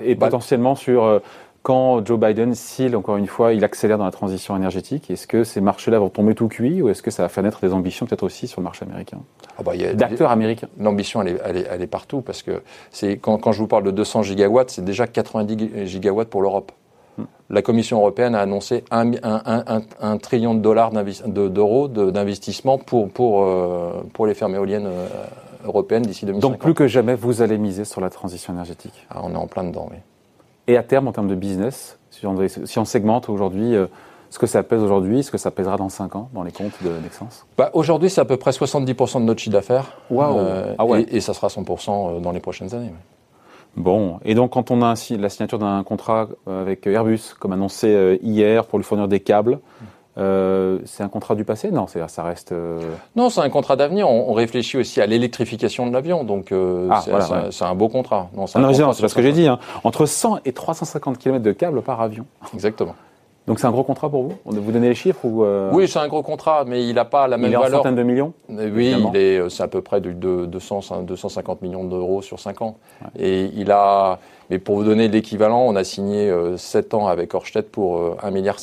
et 0.00 0.14
bah, 0.14 0.26
potentiellement 0.26 0.74
sur 0.74 1.04
euh, 1.04 1.18
quand 1.62 2.06
Joe 2.06 2.18
Biden, 2.18 2.54
s'il, 2.54 2.96
encore 2.96 3.16
une 3.16 3.26
fois, 3.26 3.52
il 3.52 3.64
accélère 3.64 3.98
dans 3.98 4.04
la 4.04 4.10
transition 4.10 4.56
énergétique, 4.56 5.10
est-ce 5.10 5.26
que 5.26 5.44
ces 5.44 5.60
marchés-là 5.60 5.98
vont 5.98 6.08
tomber 6.08 6.34
tout 6.34 6.48
cuit 6.48 6.80
ou 6.80 6.88
est-ce 6.88 7.02
que 7.02 7.10
ça 7.10 7.24
va 7.24 7.28
faire 7.28 7.42
naître 7.42 7.60
des 7.60 7.72
ambitions 7.72 8.06
peut-être 8.06 8.22
aussi 8.22 8.46
sur 8.46 8.60
le 8.60 8.64
marché 8.64 8.84
américain 8.84 9.18
ah 9.58 9.62
bah, 9.62 9.72
D'acteurs 9.94 10.30
américains 10.30 10.68
L'ambition, 10.78 11.20
elle 11.20 11.28
est, 11.28 11.40
elle, 11.44 11.56
est, 11.56 11.66
elle 11.68 11.82
est, 11.82 11.88
partout 11.88 12.22
parce 12.22 12.42
que 12.42 12.62
c'est 12.90 13.18
quand, 13.18 13.38
quand, 13.38 13.52
je 13.52 13.58
vous 13.58 13.66
parle 13.66 13.82
de 13.82 13.90
200 13.90 14.22
gigawatts, 14.22 14.70
c'est 14.70 14.84
déjà 14.84 15.06
90 15.06 15.86
gigawatts 15.86 16.30
pour 16.30 16.40
l'Europe. 16.40 16.72
La 17.50 17.62
Commission 17.62 17.98
européenne 17.98 18.34
a 18.34 18.40
annoncé 18.40 18.84
un, 18.90 19.12
un, 19.22 19.42
un, 19.44 19.82
un 20.00 20.18
trillion 20.18 20.54
de 20.54 20.60
dollars 20.60 20.92
d'euros 20.92 21.88
d'investissement 21.88 22.76
pour, 22.78 23.08
pour, 23.08 23.44
euh, 23.44 24.02
pour 24.12 24.26
les 24.26 24.34
fermes 24.34 24.54
éoliennes 24.54 24.86
euh, 24.86 25.06
européennes 25.64 26.02
d'ici 26.02 26.26
2050. 26.26 26.52
Donc 26.52 26.60
plus 26.60 26.74
que 26.74 26.86
jamais, 26.86 27.14
vous 27.14 27.40
allez 27.40 27.56
miser 27.56 27.84
sur 27.84 28.00
la 28.00 28.10
transition 28.10 28.52
énergétique 28.52 29.06
ah, 29.10 29.20
On 29.24 29.32
est 29.32 29.36
en 29.36 29.46
plein 29.46 29.64
dedans, 29.64 29.88
oui. 29.90 29.96
Et 30.66 30.76
à 30.76 30.82
terme, 30.82 31.08
en 31.08 31.12
termes 31.12 31.28
de 31.28 31.34
business, 31.34 31.98
si 32.10 32.26
on, 32.26 32.36
si 32.46 32.78
on 32.78 32.84
segmente 32.84 33.30
aujourd'hui 33.30 33.74
euh, 33.74 33.86
ce 34.28 34.38
que 34.38 34.46
ça 34.46 34.62
pèse 34.62 34.82
aujourd'hui, 34.82 35.22
ce 35.22 35.30
que 35.30 35.38
ça 35.38 35.50
pèsera 35.50 35.78
dans 35.78 35.88
5 35.88 36.16
ans 36.16 36.28
dans 36.34 36.42
les 36.42 36.52
comptes 36.52 36.82
de 36.82 36.90
Nexens 37.02 37.46
bah, 37.56 37.70
Aujourd'hui, 37.72 38.10
c'est 38.10 38.20
à 38.20 38.26
peu 38.26 38.36
près 38.36 38.50
70% 38.50 39.20
de 39.20 39.24
notre 39.24 39.40
chiffre 39.40 39.54
d'affaires. 39.54 39.96
Wow. 40.10 40.38
Ah 40.76 40.84
ouais. 40.84 41.04
et, 41.04 41.16
et, 41.16 41.20
ça 41.22 41.32
sera 41.32 41.48
100% 41.48 42.20
dans 42.20 42.32
les 42.32 42.40
prochaines 42.40 42.74
années. 42.74 42.92
Bon, 43.78 44.18
et 44.24 44.34
donc 44.34 44.52
quand 44.52 44.70
on 44.70 44.82
a 44.82 44.94
la 45.18 45.28
signature 45.28 45.58
d'un 45.58 45.82
contrat 45.84 46.28
avec 46.46 46.86
Airbus, 46.86 47.34
comme 47.38 47.52
annoncé 47.52 48.18
hier, 48.22 48.66
pour 48.66 48.78
lui 48.78 48.84
fournir 48.84 49.08
des 49.08 49.20
câbles, 49.20 49.60
euh, 50.18 50.78
c'est 50.84 51.02
un 51.02 51.08
contrat 51.08 51.34
du 51.34 51.44
passé? 51.44 51.70
Non, 51.70 51.86
ça 51.86 52.22
reste. 52.24 52.52
Euh... 52.52 52.80
Non, 53.14 53.30
c'est 53.30 53.40
un 53.40 53.50
contrat 53.50 53.76
d'avenir. 53.76 54.08
On, 54.08 54.30
on, 54.30 54.32
réfléchit 54.32 54.76
aussi 54.76 55.00
à 55.00 55.06
l'électrification 55.06 55.86
de 55.86 55.92
l'avion, 55.92 56.24
donc 56.24 56.50
euh, 56.50 56.88
ah, 56.90 57.00
c'est 57.04 57.10
voilà, 57.10 57.28
ouais. 57.30 57.50
un, 57.60 57.66
un, 57.66 57.74
beau 57.74 57.88
contrat. 57.88 58.28
Non, 58.34 58.46
c'est 58.46 58.58
non, 58.58 58.92
ce 58.92 59.14
que 59.14 59.22
j'ai 59.22 59.32
dit. 59.32 59.46
Hein. 59.46 59.58
Entre 59.84 60.06
100 60.06 60.40
et 60.44 60.52
350 60.52 61.18
km 61.18 61.42
de 61.42 61.52
câbles 61.52 61.82
par 61.82 62.00
avion. 62.00 62.26
Exactement. 62.52 62.96
Donc 63.48 63.58
c'est 63.58 63.66
un 63.66 63.70
gros 63.70 63.82
contrat 63.82 64.10
pour 64.10 64.22
vous? 64.22 64.34
Vous 64.44 64.72
donnez 64.72 64.90
les 64.90 64.94
chiffres 64.94 65.24
ou 65.24 65.42
euh... 65.42 65.70
Oui, 65.72 65.88
c'est 65.88 65.98
un 65.98 66.06
gros 66.06 66.22
contrat, 66.22 66.64
mais 66.66 66.86
il 66.86 66.94
n'a 66.94 67.04
pas 67.04 67.26
la 67.26 67.36
même 67.36 67.50
il 67.50 67.54
est 67.54 67.56
valeur. 67.56 67.80
en 67.80 67.82
centaines 67.82 67.96
de 67.96 68.02
millions 68.02 68.34
Oui, 68.48 68.94
il 68.96 69.16
est, 69.16 69.48
c'est 69.48 69.62
à 69.62 69.68
peu 69.68 69.80
près 69.80 70.00
de, 70.00 70.12
de 70.12 70.46
200, 70.46 71.02
250 71.02 71.62
millions 71.62 71.84
d'euros 71.84 72.22
sur 72.22 72.38
5 72.38 72.62
ans. 72.62 72.76
Ouais. 73.00 73.24
Et 73.24 73.50
il 73.54 73.70
a, 73.70 74.18
mais 74.50 74.58
pour 74.58 74.76
vous 74.76 74.84
donner 74.84 75.08
l'équivalent, 75.08 75.62
on 75.62 75.74
a 75.76 75.84
signé 75.84 76.32
7 76.56 76.94
ans 76.94 77.08
avec 77.08 77.34
Orsted 77.34 77.64
pour 77.64 78.16
1,5 78.16 78.32
milliard 78.32 78.60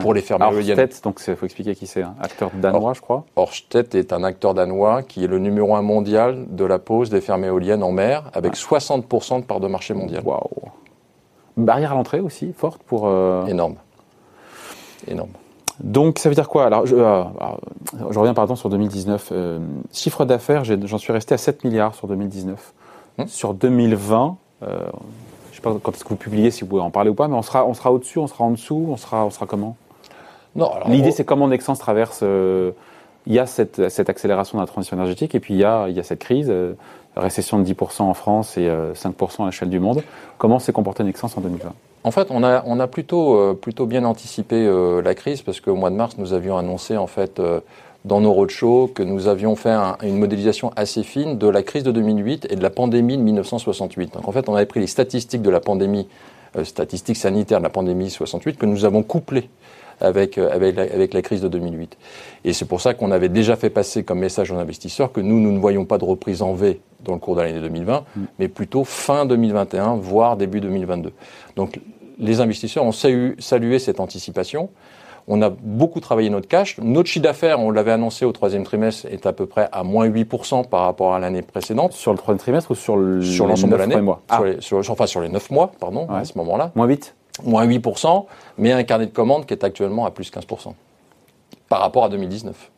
pour 0.00 0.14
les 0.14 0.20
fermes 0.20 0.42
éoliennes. 0.42 0.78
Orsted, 0.78 1.02
donc 1.02 1.20
il 1.26 1.36
faut 1.36 1.46
expliquer 1.46 1.74
qui 1.74 1.86
c'est, 1.86 2.02
un 2.02 2.14
acteur 2.20 2.50
danois, 2.54 2.90
Or, 2.90 2.94
je 2.94 3.00
crois. 3.00 3.24
Orsted 3.36 3.94
est 3.94 4.12
un 4.12 4.24
acteur 4.24 4.54
danois 4.54 5.02
qui 5.02 5.24
est 5.24 5.28
le 5.28 5.38
numéro 5.38 5.74
un 5.74 5.82
mondial 5.82 6.46
de 6.48 6.64
la 6.64 6.78
pose 6.78 7.10
des 7.10 7.20
fermes 7.20 7.44
éoliennes 7.44 7.82
en 7.82 7.92
mer, 7.92 8.30
avec 8.34 8.52
ouais. 8.52 8.78
60% 8.78 9.40
de 9.40 9.44
part 9.44 9.60
de 9.60 9.68
marché 9.68 9.94
mondial. 9.94 10.22
Waouh 10.24 10.70
Barrière 11.56 11.92
à 11.92 11.94
l'entrée 11.94 12.20
aussi, 12.20 12.52
forte 12.52 12.82
pour. 12.82 13.06
Euh... 13.06 13.46
Énorme. 13.46 13.76
Énorme. 15.08 15.30
Donc 15.80 16.18
ça 16.18 16.28
veut 16.28 16.34
dire 16.34 16.48
quoi? 16.48 16.64
Alors 16.64 16.86
je, 16.86 16.96
euh, 16.96 17.22
je, 18.10 18.18
reviens 18.18 18.34
pardon 18.34 18.56
sur 18.56 18.70
2019. 18.70 19.28
Euh, 19.32 19.58
chiffre 19.92 20.24
d'affaires, 20.24 20.64
j'en 20.64 20.98
suis 20.98 21.12
resté 21.12 21.34
à 21.34 21.38
7 21.38 21.64
milliards 21.64 21.94
sur 21.94 22.08
2019. 22.08 22.72
Hum? 23.18 23.28
Sur 23.28 23.54
2020, 23.54 24.36
euh, 24.62 24.78
je 25.50 25.56
sais 25.56 25.62
pas 25.62 25.74
quand 25.82 25.94
est-ce 25.94 26.04
que 26.04 26.08
vous 26.08 26.16
publiez, 26.16 26.50
si 26.50 26.62
vous 26.62 26.68
pouvez 26.68 26.82
en 26.82 26.90
parler 26.90 27.10
ou 27.10 27.14
pas, 27.14 27.28
mais 27.28 27.36
on 27.36 27.42
sera, 27.42 27.66
on 27.66 27.74
sera 27.74 27.92
au-dessus, 27.92 28.18
on 28.18 28.26
sera 28.26 28.44
en 28.44 28.50
dessous, 28.52 28.86
on 28.88 28.96
sera, 28.96 29.26
on 29.26 29.30
sera 29.30 29.46
comment? 29.46 29.76
Non. 30.56 30.72
L'idée, 30.88 31.12
c'est 31.12 31.24
comment 31.24 31.48
Nexens 31.48 31.76
traverse. 31.76 32.20
Euh, 32.22 32.72
il 33.26 33.34
y 33.34 33.38
a 33.38 33.46
cette, 33.46 33.88
cette, 33.88 34.08
accélération 34.08 34.58
de 34.58 34.62
la 34.62 34.66
transition 34.66 34.96
énergétique 34.96 35.34
et 35.34 35.40
puis 35.40 35.54
il 35.54 35.60
y 35.60 35.64
a, 35.64 35.88
il 35.88 35.96
y 35.96 36.00
a 36.00 36.04
cette 36.04 36.20
crise, 36.20 36.46
euh, 36.48 36.74
récession 37.16 37.58
de 37.58 37.64
10% 37.64 38.02
en 38.02 38.14
France 38.14 38.56
et 38.56 38.68
euh, 38.68 38.94
5% 38.94 39.42
à 39.42 39.46
l'échelle 39.46 39.68
du 39.68 39.80
monde. 39.80 40.02
Comment 40.38 40.58
s'est 40.58 40.72
comporté 40.72 41.02
Nexens 41.02 41.36
en 41.36 41.40
2020 41.40 41.72
en 42.06 42.12
fait, 42.12 42.28
on 42.30 42.44
a, 42.44 42.62
on 42.66 42.78
a 42.78 42.86
plutôt, 42.86 43.36
euh, 43.36 43.52
plutôt 43.52 43.84
bien 43.84 44.04
anticipé 44.04 44.64
euh, 44.64 45.02
la 45.02 45.16
crise 45.16 45.42
parce 45.42 45.60
qu'au 45.60 45.74
mois 45.74 45.90
de 45.90 45.96
mars, 45.96 46.16
nous 46.18 46.34
avions 46.34 46.56
annoncé 46.56 46.96
en 46.96 47.08
fait 47.08 47.40
euh, 47.40 47.58
dans 48.04 48.20
nos 48.20 48.32
roadshows 48.32 48.86
que 48.94 49.02
nous 49.02 49.26
avions 49.26 49.56
fait 49.56 49.72
un, 49.72 49.96
une 50.04 50.16
modélisation 50.16 50.70
assez 50.76 51.02
fine 51.02 51.36
de 51.36 51.48
la 51.48 51.64
crise 51.64 51.82
de 51.82 51.90
2008 51.90 52.46
et 52.48 52.54
de 52.54 52.62
la 52.62 52.70
pandémie 52.70 53.16
de 53.16 53.22
1968. 53.22 54.14
Donc 54.14 54.28
en 54.28 54.30
fait, 54.30 54.48
on 54.48 54.54
avait 54.54 54.66
pris 54.66 54.78
les 54.78 54.86
statistiques 54.86 55.42
de 55.42 55.50
la 55.50 55.58
pandémie, 55.58 56.06
euh, 56.56 56.62
statistiques 56.62 57.16
sanitaires 57.16 57.58
de 57.58 57.64
la 57.64 57.70
pandémie 57.70 58.08
68 58.08 58.56
que 58.56 58.66
nous 58.66 58.84
avons 58.84 59.02
couplées 59.02 59.48
avec, 60.00 60.38
euh, 60.38 60.50
avec, 60.52 60.76
la, 60.76 60.82
avec 60.82 61.14
la 61.14 61.22
crise 61.22 61.40
de 61.40 61.48
2008. 61.48 61.96
Et 62.44 62.52
c'est 62.52 62.64
pour 62.64 62.80
ça 62.80 62.94
qu'on 62.94 63.10
avait 63.10 63.28
déjà 63.28 63.56
fait 63.56 63.70
passer 63.70 64.04
comme 64.04 64.20
message 64.20 64.50
aux 64.50 64.56
investisseurs 64.56 65.12
que 65.12 65.20
nous, 65.20 65.40
nous 65.40 65.52
ne 65.52 65.58
voyons 65.58 65.84
pas 65.84 65.98
de 65.98 66.04
reprise 66.04 66.42
en 66.42 66.54
V 66.54 66.80
dans 67.04 67.14
le 67.14 67.18
cours 67.18 67.36
de 67.36 67.42
l'année 67.42 67.60
2020, 67.60 68.00
mmh. 68.00 68.22
mais 68.38 68.48
plutôt 68.48 68.84
fin 68.84 69.26
2021, 69.26 69.96
voire 69.96 70.36
début 70.36 70.60
2022. 70.60 71.12
Donc 71.54 71.80
les 72.18 72.40
investisseurs 72.40 72.84
ont 72.84 72.92
salué 72.92 73.78
cette 73.78 74.00
anticipation. 74.00 74.70
On 75.28 75.42
a 75.42 75.50
beaucoup 75.50 75.98
travaillé 75.98 76.30
notre 76.30 76.46
cash. 76.46 76.78
Notre 76.78 77.08
chiffre 77.08 77.24
d'affaires, 77.24 77.58
on 77.58 77.70
l'avait 77.72 77.90
annoncé 77.90 78.24
au 78.24 78.32
troisième 78.32 78.62
trimestre, 78.62 79.06
est 79.06 79.26
à 79.26 79.32
peu 79.32 79.46
près 79.46 79.68
à 79.72 79.82
moins 79.82 80.08
8% 80.08 80.68
par 80.68 80.82
rapport 80.82 81.14
à 81.14 81.18
l'année 81.18 81.42
précédente. 81.42 81.92
Sur 81.92 82.12
le 82.12 82.18
troisième 82.18 82.38
trimestre 82.38 82.70
ou 82.70 82.74
sur 82.76 82.96
l'ensemble 82.96 83.72
de 83.72 83.76
l'année 83.76 83.96
ah. 84.28 84.36
sur, 84.36 84.44
les, 84.44 84.60
sur, 84.60 84.90
Enfin, 84.90 85.06
sur 85.06 85.20
les 85.20 85.28
9 85.28 85.50
mois, 85.50 85.72
pardon, 85.80 86.06
ouais. 86.08 86.20
à 86.20 86.24
ce 86.24 86.38
moment-là. 86.38 86.70
Moins 86.76 86.86
8 86.86 87.14
Moins 87.44 87.66
8%, 87.66 88.24
mais 88.56 88.72
un 88.72 88.82
carnet 88.84 89.06
de 89.06 89.10
commandes 89.10 89.46
qui 89.46 89.52
est 89.52 89.64
actuellement 89.64 90.06
à 90.06 90.10
plus 90.10 90.30
15% 90.30 90.72
par 91.68 91.80
rapport 91.80 92.04
à 92.04 92.08
2019. 92.08 92.70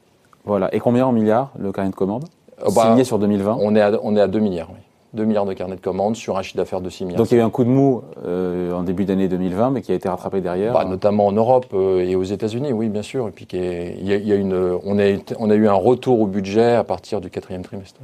Voilà. 0.45 0.75
Et 0.75 0.81
combien 0.81 1.07
en 1.07 1.13
milliards, 1.13 1.53
le 1.59 1.71
carnet 1.71 1.91
de 1.91 1.95
commandes? 1.95 2.25
Euh, 2.63 2.71
bah, 2.75 2.89
Signé 2.89 3.05
sur 3.05 3.19
2020 3.19 3.59
on 3.61 3.77
est, 3.77 3.81
à, 3.81 3.93
on 4.03 4.17
est 4.17 4.21
à 4.21 4.27
2 4.27 4.39
milliards, 4.41 4.71
oui. 4.71 4.81
2 5.15 5.25
milliards 5.25 5.47
de 5.47 5.55
carnets 5.55 5.77
de 5.77 5.81
commandes 5.81 6.17
sur 6.17 6.37
un 6.37 6.43
chiffre 6.43 6.57
d'affaires 6.57 6.81
de 6.81 6.91
6 6.91 7.05
milliards. 7.05 7.19
Donc 7.19 7.31
il 7.31 7.37
y 7.37 7.41
a 7.41 7.43
eu 7.43 7.47
un 7.47 7.51
coup 7.51 7.65
de 7.65 7.71
mou 7.71 8.03
euh, 8.25 8.73
en 8.73 8.83
début 8.83 9.05
d'année 9.05 9.29
2020, 9.29 9.71
mais 9.71 9.83
qui 9.83 9.93
a 9.93 9.95
été 9.95 10.09
rattrapé 10.09 10.41
derrière. 10.41 10.75
Bah, 10.75 10.85
notamment 10.85 11.27
en 11.27 11.33
Europe 11.33 11.67
euh, 11.73 12.01
et 12.01 12.15
aux 12.15 12.25
États-Unis, 12.25 12.73
oui, 12.73 12.89
bien 12.89 13.03
sûr. 13.03 13.29
Et 13.29 13.31
puis 13.31 13.47
il 13.53 14.07
y, 14.07 14.13
a, 14.13 14.17
y 14.17 14.33
a 14.33 14.35
une, 14.35 14.55
on, 14.85 14.99
a, 14.99 15.17
on 15.39 15.51
a 15.51 15.55
eu 15.55 15.67
un 15.69 15.73
retour 15.75 16.21
au 16.21 16.27
budget 16.27 16.75
à 16.75 16.85
partir 16.85 17.21
du 17.21 17.31
quatrième 17.31 17.63
trimestre. 17.63 18.01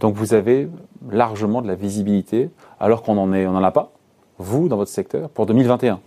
Donc 0.00 0.14
vous 0.14 0.32
avez 0.32 0.68
largement 1.10 1.60
de 1.60 1.68
la 1.68 1.74
visibilité, 1.74 2.48
alors 2.80 3.02
qu'on 3.02 3.14
n'en 3.14 3.30
on 3.30 3.54
en 3.56 3.62
a 3.62 3.70
pas, 3.70 3.90
vous, 4.38 4.68
dans 4.68 4.76
votre 4.76 4.90
secteur, 4.90 5.28
pour 5.28 5.44
2021 5.44 6.00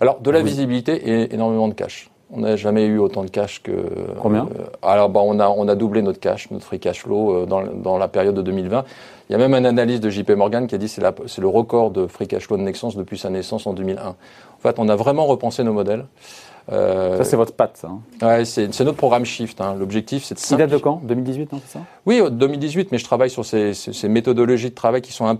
Alors 0.00 0.20
de 0.20 0.30
la 0.30 0.38
oui. 0.38 0.44
visibilité 0.44 0.94
et 0.94 1.34
énormément 1.34 1.66
de 1.66 1.74
cash. 1.74 2.10
On 2.30 2.40
n'a 2.40 2.56
jamais 2.56 2.84
eu 2.84 2.98
autant 2.98 3.24
de 3.24 3.30
cash 3.30 3.62
que. 3.62 3.72
Combien 4.20 4.46
euh, 4.46 4.64
Alors, 4.82 5.08
bah, 5.08 5.20
on, 5.24 5.40
a, 5.40 5.48
on 5.48 5.66
a 5.66 5.74
doublé 5.74 6.02
notre 6.02 6.20
cash, 6.20 6.50
notre 6.50 6.64
free 6.64 6.78
cash 6.78 7.02
flow 7.02 7.32
euh, 7.32 7.46
dans, 7.46 7.62
dans 7.64 7.96
la 7.96 8.08
période 8.08 8.34
de 8.34 8.42
2020. 8.42 8.84
Il 9.28 9.32
y 9.32 9.34
a 9.34 9.38
même 9.38 9.54
un 9.54 9.64
analyse 9.64 10.00
de 10.00 10.10
JP 10.10 10.30
Morgan 10.30 10.66
qui 10.66 10.74
a 10.74 10.78
dit 10.78 10.86
que 10.86 11.02
c'est 11.26 11.40
le 11.40 11.48
record 11.48 11.90
de 11.90 12.06
free 12.06 12.28
cash 12.28 12.46
flow 12.46 12.56
de 12.56 12.62
Nexens 12.62 12.96
depuis 12.96 13.18
sa 13.18 13.30
naissance 13.30 13.66
en 13.66 13.72
2001. 13.72 14.08
En 14.08 14.14
fait, 14.60 14.78
on 14.78 14.88
a 14.88 14.96
vraiment 14.96 15.26
repensé 15.26 15.62
nos 15.64 15.72
modèles. 15.72 16.04
ça, 16.68 17.24
c'est 17.24 17.36
votre 17.36 17.54
patte, 17.54 17.78
ça. 17.78 17.88
Hein. 17.88 18.26
Ouais, 18.26 18.44
c'est 18.44 18.80
notre 18.80 18.96
programme 18.96 19.24
Shift. 19.24 19.60
Hein. 19.60 19.76
L'objectif, 19.78 20.24
c'est 20.24 20.34
de 20.34 20.38
simplifier. 20.38 20.66
Il 20.66 20.70
date 20.70 20.78
de 20.78 20.82
quand? 20.82 21.00
2018, 21.04 21.52
non, 21.52 21.60
c'est 21.64 21.78
ça? 21.78 21.84
Oui, 22.04 22.22
2018, 22.30 22.92
mais 22.92 22.98
je 22.98 23.04
travaille 23.04 23.30
sur 23.30 23.44
ces, 23.44 23.72
ces, 23.72 24.08
méthodologies 24.08 24.70
de 24.70 24.74
travail 24.74 25.00
qui 25.00 25.12
sont 25.12 25.26
un, 25.26 25.38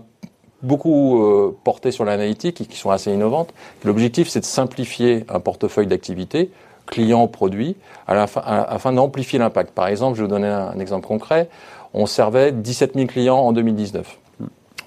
beaucoup 0.61 1.23
euh, 1.23 1.55
portées 1.63 1.91
sur 1.91 2.05
l'analytique 2.05 2.61
et 2.61 2.65
qui 2.65 2.77
sont 2.77 2.89
assez 2.89 3.11
innovantes. 3.11 3.53
L'objectif, 3.83 4.27
c'est 4.29 4.41
de 4.41 4.45
simplifier 4.45 5.25
un 5.29 5.39
portefeuille 5.39 5.87
d'activités, 5.87 6.51
clients, 6.89 7.27
produits, 7.27 7.75
afin 8.07 8.93
d'amplifier 8.93 9.39
l'impact. 9.39 9.71
Par 9.71 9.87
exemple, 9.87 10.17
je 10.17 10.23
vais 10.23 10.27
vous 10.27 10.33
donner 10.33 10.47
un, 10.47 10.77
exemple 10.79 11.07
concret. 11.07 11.49
On 11.93 12.05
servait 12.05 12.51
17 12.51 12.95
000 12.95 13.07
clients 13.07 13.37
en 13.37 13.51
2019 13.51 14.17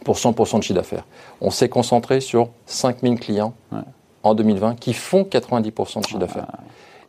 pour 0.04 0.16
100% 0.16 0.59
de 0.59 0.62
chiffre 0.62 0.75
d'affaires. 0.75 1.06
On 1.40 1.50
s'est 1.50 1.68
concentré 1.68 2.21
sur 2.21 2.50
5 2.66 3.00
000 3.02 3.14
clients 3.16 3.54
en 4.23 4.35
2020 4.35 4.76
qui 4.76 4.92
font 4.92 5.23
90% 5.23 6.00
de 6.00 6.06
chiffre 6.06 6.18
d'affaires. 6.18 6.47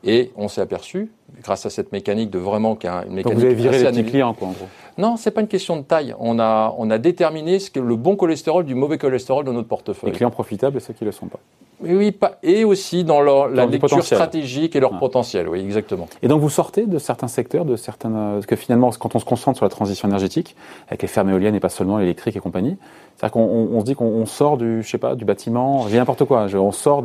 Et 0.04 0.32
on 0.36 0.48
s'est 0.48 0.62
aperçu, 0.62 1.12
grâce 1.42 1.66
à 1.66 1.70
cette 1.70 1.92
mécanique 1.92 2.30
de 2.30 2.40
vraiment 2.40 2.76
qu'il 2.76 2.90
une 2.90 3.16
mécanique. 3.16 3.24
Donc 3.24 3.34
vous 3.34 3.46
avez 3.46 3.56
viré 3.56 3.80
les 3.80 3.86
petits 3.86 4.06
clients, 4.06 4.34
quoi, 4.34 4.50
en 4.50 4.52
gros. 4.52 4.68
Non, 4.98 5.18
c'est 5.18 5.32
pas 5.32 5.42
une 5.42 5.48
question 5.48 5.78
de 5.78 5.82
taille. 5.82 6.14
On 6.20 6.38
a, 6.40 6.76
on 6.78 6.92
a 6.92 6.98
déterminé 6.98 7.60
ce 7.60 7.72
que 7.72 7.80
le 7.80 7.96
bon 7.96 8.16
cholestérol 8.16 8.64
du 8.64 8.76
mauvais 8.76 8.98
cholestérol 8.98 9.44
de 9.44 9.52
notre 9.52 9.68
portefeuille. 9.68 10.12
Les 10.12 10.16
clients 10.16 10.30
profitables 10.30 10.78
et 10.78 10.80
ceux 10.80 10.94
qui 10.94 11.04
ne 11.04 11.10
le 11.10 11.12
sont 11.12 11.28
pas. 11.28 11.40
Oui, 11.82 12.12
pas, 12.12 12.38
et 12.44 12.64
aussi 12.64 13.04
dans 13.04 13.20
leur, 13.20 13.50
la 13.50 13.66
lecture 13.66 14.04
stratégique 14.04 14.74
et 14.76 14.80
leur 14.80 14.98
potentiel, 15.00 15.50
oui, 15.50 15.60
exactement. 15.60 16.08
Et 16.22 16.30
donc 16.30 16.40
vous 16.40 16.50
sortez 16.50 16.86
de 16.86 16.98
certains 16.98 17.28
secteurs, 17.28 17.66
de 17.66 17.76
certaines, 17.76 18.14
parce 18.14 18.46
que 18.46 18.56
finalement, 18.56 18.92
quand 18.92 19.16
on 19.16 19.20
se 19.20 19.26
concentre 19.26 19.58
sur 19.58 19.66
la 19.66 19.70
transition 19.70 20.08
énergétique, 20.08 20.56
avec 20.88 21.02
les 21.02 21.10
fermes 21.10 21.32
éoliennes 21.32 21.56
et 21.56 21.60
pas 21.60 21.68
seulement 21.68 21.98
l'électrique 21.98 22.38
et 22.38 22.40
compagnie, 22.40 22.78
c'est-à-dire 23.18 23.34
qu'on 23.34 23.80
se 23.82 23.86
dit 23.86 23.96
qu'on 23.96 24.26
sort 24.26 24.58
du, 24.58 24.82
je 24.82 24.90
sais 24.90 24.98
pas, 24.98 25.16
du 25.16 25.26
bâtiment, 25.26 25.86
n'importe 25.90 26.24
quoi, 26.24 26.48
on 26.54 26.72
sort 26.72 27.04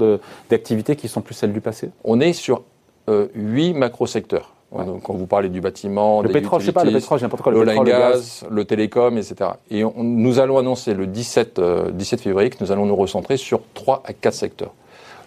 d'activités 0.48 0.94
qui 0.94 1.08
sont 1.08 1.22
plus 1.22 1.34
celles 1.34 1.52
du 1.52 1.60
passé. 1.60 1.90
On 2.04 2.20
est 2.20 2.32
sur 2.32 2.62
huit 3.34 3.74
macro-secteurs. 3.74 4.52
Donc, 4.70 5.02
quand 5.02 5.14
vous 5.14 5.26
parlez 5.26 5.48
du 5.48 5.62
bâtiment, 5.62 6.20
le 6.20 6.28
pétrole, 6.28 6.60
je 6.60 6.66
sais 6.66 6.72
pas, 6.72 6.84
le 6.84 6.92
pétrole, 6.92 7.20
n'importe 7.20 7.42
quoi, 7.42 7.52
le, 7.52 7.64
le 7.64 7.84
gaz, 7.84 8.44
le 8.50 8.64
télécom, 8.66 9.16
etc. 9.16 9.50
Et 9.70 9.82
nous 9.82 10.38
allons 10.40 10.58
annoncer 10.58 10.92
le 10.92 11.06
17, 11.06 11.58
17 11.92 12.20
euh, 12.20 12.22
février 12.22 12.50
que 12.50 12.62
nous 12.62 12.70
allons 12.70 12.84
nous 12.84 12.96
recentrer 12.96 13.38
sur 13.38 13.60
3 13.72 14.02
à 14.04 14.12
4 14.12 14.34
secteurs. 14.34 14.74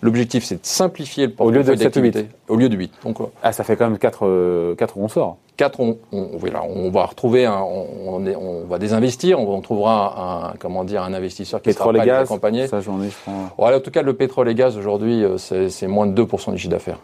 L'objectif, 0.01 0.43
c'est 0.43 0.55
de 0.55 0.65
simplifier 0.65 1.27
le 1.27 1.33
portefeuille 1.33 1.77
d'activité. 1.77 2.27
Au 2.47 2.55
lieu 2.55 2.69
de 2.69 2.75
8. 2.75 2.91
Donc, 3.03 3.21
euh, 3.21 3.25
ah, 3.43 3.51
ça 3.51 3.63
fait 3.63 3.75
quand 3.75 3.87
même 3.87 3.99
4, 3.99 4.75
4 4.75 4.97
où 4.97 5.03
on 5.03 5.07
sort. 5.07 5.37
4, 5.57 5.79
on, 5.79 5.97
on, 6.11 6.29
voilà, 6.37 6.63
on 6.63 6.89
va 6.89 7.05
retrouver, 7.05 7.45
un, 7.45 7.59
on, 7.59 8.25
on, 8.25 8.65
va 8.65 8.79
désinvestir, 8.79 9.39
on, 9.39 9.61
trouvera 9.61 10.49
un, 10.49 10.57
comment 10.57 10.83
dire, 10.83 11.03
un 11.03 11.13
investisseur 11.13 11.61
qui 11.61 11.69
pétrole 11.69 11.95
sera 11.95 12.03
et 12.03 12.07
gaz, 12.07 12.23
accompagné. 12.23 12.67
Ça, 12.67 12.81
j'en 12.81 12.99
ai, 13.03 13.09
je 13.09 13.15
prends... 13.23 13.49
voilà, 13.57 13.77
en 13.77 13.79
tout 13.79 13.91
cas, 13.91 14.01
le 14.01 14.13
pétrole 14.13 14.49
et 14.49 14.55
gaz, 14.55 14.75
aujourd'hui, 14.75 15.23
c'est 15.37 15.87
moins 15.87 16.07
de 16.07 16.19
2% 16.19 16.53
du 16.53 16.57
chiffre 16.57 16.71
d'affaires. 16.71 16.99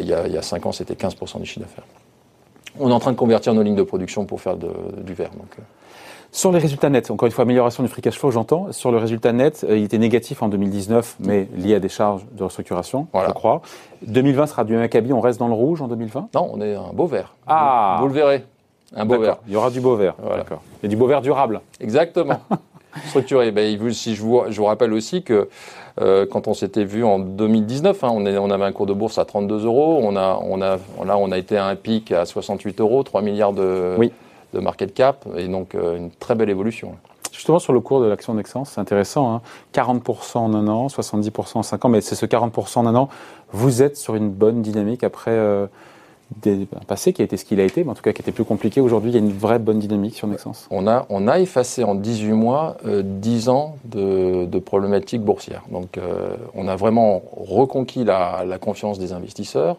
Il, 0.00 0.06
y 0.06 0.12
a 0.12 0.42
5 0.42 0.66
ans, 0.66 0.72
c'était 0.72 0.94
15% 0.94 1.40
du 1.40 1.46
chiffre 1.46 1.60
d'affaires. 1.60 1.84
On 2.78 2.90
est 2.90 2.92
en 2.92 3.00
train 3.00 3.12
de 3.12 3.16
convertir 3.16 3.54
nos 3.54 3.62
lignes 3.62 3.76
de 3.76 3.82
production 3.82 4.24
pour 4.24 4.40
faire 4.40 4.56
du 4.56 5.14
verre. 5.14 5.30
Donc. 5.30 5.56
Sur 6.32 6.52
les 6.52 6.58
résultats 6.58 6.90
nets, 6.90 7.10
encore 7.10 7.26
une 7.26 7.32
fois, 7.32 7.42
amélioration 7.42 7.82
du 7.82 7.88
free 7.88 8.02
cash 8.02 8.18
flow, 8.18 8.30
j'entends. 8.30 8.72
Sur 8.72 8.90
le 8.90 8.98
résultat 8.98 9.32
net, 9.32 9.64
euh, 9.68 9.78
il 9.78 9.84
était 9.84 9.98
négatif 9.98 10.42
en 10.42 10.48
2019, 10.48 11.16
mais 11.20 11.48
lié 11.56 11.76
à 11.76 11.80
des 11.80 11.88
charges 11.88 12.26
de 12.32 12.44
restructuration, 12.44 13.06
je 13.14 13.32
crois. 13.32 13.62
2020 14.02 14.46
sera 14.46 14.64
du 14.64 14.74
même 14.74 14.82
acabit, 14.82 15.12
on 15.12 15.20
reste 15.20 15.38
dans 15.38 15.48
le 15.48 15.54
rouge 15.54 15.80
en 15.80 15.88
2020 15.88 16.28
Non, 16.34 16.50
on 16.52 16.60
est 16.60 16.74
un 16.74 16.92
beau 16.92 17.06
vert. 17.06 17.34
Ah 17.46 17.98
Vous, 18.00 18.08
le 18.08 18.14
verrez. 18.14 18.44
Un 18.94 19.06
beau 19.06 19.18
vert. 19.18 19.38
Il 19.46 19.54
y 19.54 19.56
aura 19.56 19.70
du 19.70 19.80
beau 19.80 19.96
vert. 19.96 20.14
D'accord. 20.36 20.62
Et 20.82 20.88
du 20.88 20.96
beau 20.96 21.06
vert 21.06 21.22
durable. 21.22 21.60
Exactement. 21.80 22.40
Structuré. 23.08 23.50
Ben, 23.50 23.92
si 23.92 24.14
je 24.14 24.22
vous, 24.22 24.42
je 24.48 24.56
vous 24.56 24.66
rappelle 24.66 24.92
aussi 24.92 25.22
que 25.22 25.48
euh, 26.00 26.26
quand 26.26 26.48
on 26.48 26.54
s'était 26.54 26.84
vu 26.84 27.04
en 27.04 27.18
2019, 27.18 28.04
hein, 28.04 28.08
on, 28.12 28.26
est, 28.26 28.36
on, 28.38 28.50
avait 28.50 28.64
un 28.64 28.72
cours 28.72 28.86
de 28.86 28.92
bourse 28.92 29.18
à 29.18 29.24
32 29.24 29.64
euros. 29.64 30.00
On 30.02 30.16
a, 30.16 30.38
on 30.42 30.60
a, 30.60 30.76
là, 31.04 31.16
on 31.18 31.30
a 31.30 31.38
été 31.38 31.56
à 31.56 31.66
un 31.66 31.76
pic 31.76 32.12
à 32.12 32.26
68 32.26 32.80
euros, 32.80 33.02
3 33.02 33.22
milliards 33.22 33.52
de, 33.52 33.96
de 34.56 34.60
market 34.60 34.94
cap, 34.94 35.26
et 35.36 35.48
donc 35.48 35.74
euh, 35.74 35.96
une 35.96 36.10
très 36.10 36.34
belle 36.34 36.50
évolution. 36.50 36.94
Justement, 37.32 37.58
sur 37.58 37.74
le 37.74 37.80
cours 37.80 38.00
de 38.00 38.06
l'action 38.06 38.32
Nexence, 38.34 38.70
c'est 38.70 38.80
intéressant. 38.80 39.34
Hein. 39.34 39.42
40% 39.74 40.38
en 40.38 40.54
un 40.54 40.68
an, 40.68 40.86
70% 40.86 41.58
en 41.58 41.62
5 41.62 41.84
ans, 41.84 41.88
mais 41.90 42.00
c'est 42.00 42.14
ce 42.14 42.24
40% 42.24 42.78
en 42.78 42.86
un 42.86 42.94
an. 42.94 43.08
Vous 43.52 43.82
êtes 43.82 43.96
sur 43.96 44.14
une 44.14 44.30
bonne 44.30 44.62
dynamique 44.62 45.04
après 45.04 45.32
euh, 45.32 45.66
un 46.46 46.84
passé 46.86 47.12
qui 47.12 47.22
a 47.22 47.24
été 47.24 47.36
ce 47.36 47.44
qu'il 47.44 47.60
a 47.60 47.64
été, 47.64 47.84
mais 47.84 47.90
en 47.90 47.94
tout 47.94 48.02
cas 48.02 48.12
qui 48.12 48.22
était 48.22 48.32
plus 48.32 48.44
compliqué. 48.44 48.80
Aujourd'hui, 48.80 49.10
il 49.10 49.14
y 49.14 49.18
a 49.18 49.20
une 49.20 49.36
vraie 49.36 49.58
bonne 49.58 49.78
dynamique 49.78 50.14
sur 50.14 50.26
Nexence. 50.26 50.66
On 50.70 50.86
a, 50.86 51.06
on 51.10 51.28
a 51.28 51.38
effacé 51.38 51.84
en 51.84 51.94
18 51.94 52.32
mois 52.32 52.78
euh, 52.86 53.02
10 53.04 53.48
ans 53.50 53.76
de, 53.84 54.46
de 54.46 54.58
problématiques 54.58 55.22
boursières. 55.22 55.62
Donc 55.70 55.98
euh, 55.98 56.36
on 56.54 56.68
a 56.68 56.76
vraiment 56.76 57.22
reconquis 57.36 58.04
la, 58.04 58.44
la 58.46 58.58
confiance 58.58 58.98
des 58.98 59.12
investisseurs. 59.12 59.76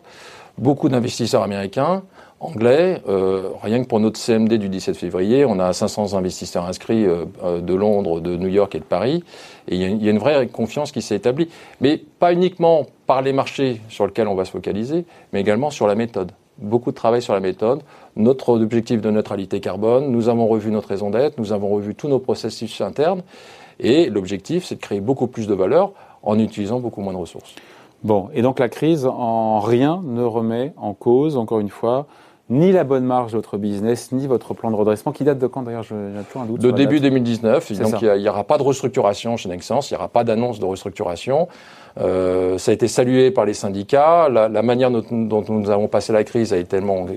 Beaucoup 0.58 0.90
d'investisseurs 0.90 1.44
américains, 1.44 2.02
anglais. 2.40 3.02
Euh, 3.08 3.50
rien 3.62 3.84
que 3.84 3.88
pour 3.88 4.00
notre 4.00 4.20
CMD 4.20 4.54
du 4.54 4.70
17 4.70 4.98
février, 4.98 5.46
on 5.46 5.60
a 5.60 5.72
500 5.72 6.16
investisseurs 6.16 6.66
inscrits 6.66 7.06
euh, 7.06 7.26
euh, 7.44 7.62
de 7.62 7.76
Londres, 7.76 8.20
de 8.22 8.36
New 8.36 8.48
York 8.48 8.74
et 8.74 8.80
de 8.80 8.84
Paris. 8.84 9.24
Et 9.68 9.76
il 9.76 9.82
y, 9.82 10.06
y, 10.06 10.08
a 10.08 10.12
une 10.12 10.18
vraie 10.18 10.48
confiance 10.48 10.92
qui 10.92 11.04
s'est 11.04 11.16
établie. 11.16 11.50
Mais 11.80 11.98
pas 11.98 12.34
uniquement 12.34 12.88
par 13.06 13.22
les 13.22 13.34
marchés 13.34 13.82
sur 13.90 14.08
lesquels 14.08 14.28
on 14.28 14.34
va 14.34 14.46
se 14.46 14.52
focaliser, 14.52 15.06
mais 15.32 15.42
également 15.42 15.70
sur 15.70 15.86
la 15.86 15.94
méthode. 15.94 16.32
Beaucoup 16.58 16.90
de 16.90 16.96
travail 16.96 17.22
sur 17.22 17.36
la 17.36 17.40
méthode. 17.40 17.82
Notre 18.16 18.50
objectif 18.50 19.00
de 19.00 19.12
neutralité 19.12 19.60
carbone, 19.60 20.10
nous 20.10 20.28
avons 20.28 20.48
revu 20.48 20.72
notre 20.72 20.90
raison 20.90 21.12
d'être, 21.12 21.38
nous 21.38 21.54
avons 21.54 21.70
revu 21.70 21.94
tous 21.94 22.08
nos 22.08 22.20
processus 22.20 22.82
internes. 22.82 23.22
Et 23.80 24.10
l'objectif, 24.10 24.66
c'est 24.66 24.76
de 24.76 24.82
créer 24.82 25.02
beaucoup 25.02 25.28
plus 25.28 25.46
de 25.46 25.54
valeur 25.54 25.92
en 26.24 26.40
utilisant 26.40 26.80
beaucoup 26.80 27.02
moins 27.02 27.14
de 27.14 27.20
ressources. 27.20 27.54
Bon, 28.04 28.30
et 28.34 28.42
donc 28.42 28.60
la 28.60 28.70
crise 28.70 29.06
en 29.06 29.60
rien 29.60 30.02
ne 30.06 30.24
remet 30.24 30.74
en 30.78 30.94
cause, 30.94 31.36
encore 31.36 31.60
une 31.60 31.70
fois, 31.70 32.06
ni 32.50 32.72
la 32.72 32.84
bonne 32.84 33.04
marge 33.04 33.34
de 33.34 33.38
votre 33.38 33.58
business, 33.58 34.12
ni 34.12 34.26
votre 34.26 34.54
plan 34.54 34.72
de 34.72 34.76
redressement, 34.76 35.12
qui 35.12 35.24
date 35.24 35.40
de 35.40 35.48
quand 35.48 35.64
d'ailleurs 35.64 35.84
J'ai 35.84 35.96
toujours 36.28 36.44
un 36.44 36.46
doute. 36.46 36.62
De 36.62 36.72
début 36.72 37.00
2019. 37.00 37.74
Donc 37.82 38.02
il 38.02 38.22
n'y 38.22 38.30
aura 38.30 38.46
pas 38.46 38.58
de 38.58 38.64
restructuration 38.64 39.36
chez 39.36 39.50
Nexens, 39.50 39.90
il 39.90 39.94
n'y 39.94 39.98
aura 39.98 40.08
pas 40.08 40.24
d'annonce 40.24 40.60
de 40.60 40.66
restructuration. 40.66 41.48
Euh, 42.00 42.58
ça 42.58 42.72
a 42.72 42.74
été 42.74 42.88
salué 42.88 43.32
par 43.32 43.46
les 43.46 43.54
syndicats. 43.54 44.30
La, 44.30 44.48
la 44.48 44.62
manière 44.62 44.92
dont, 44.92 45.04
dont, 45.12 45.44
nous 45.50 45.70
avons 45.70 45.88
passé 45.88 46.14
la 46.14 46.24
crise 46.24 46.54
a, 46.54 46.64
tellement, 46.64 47.08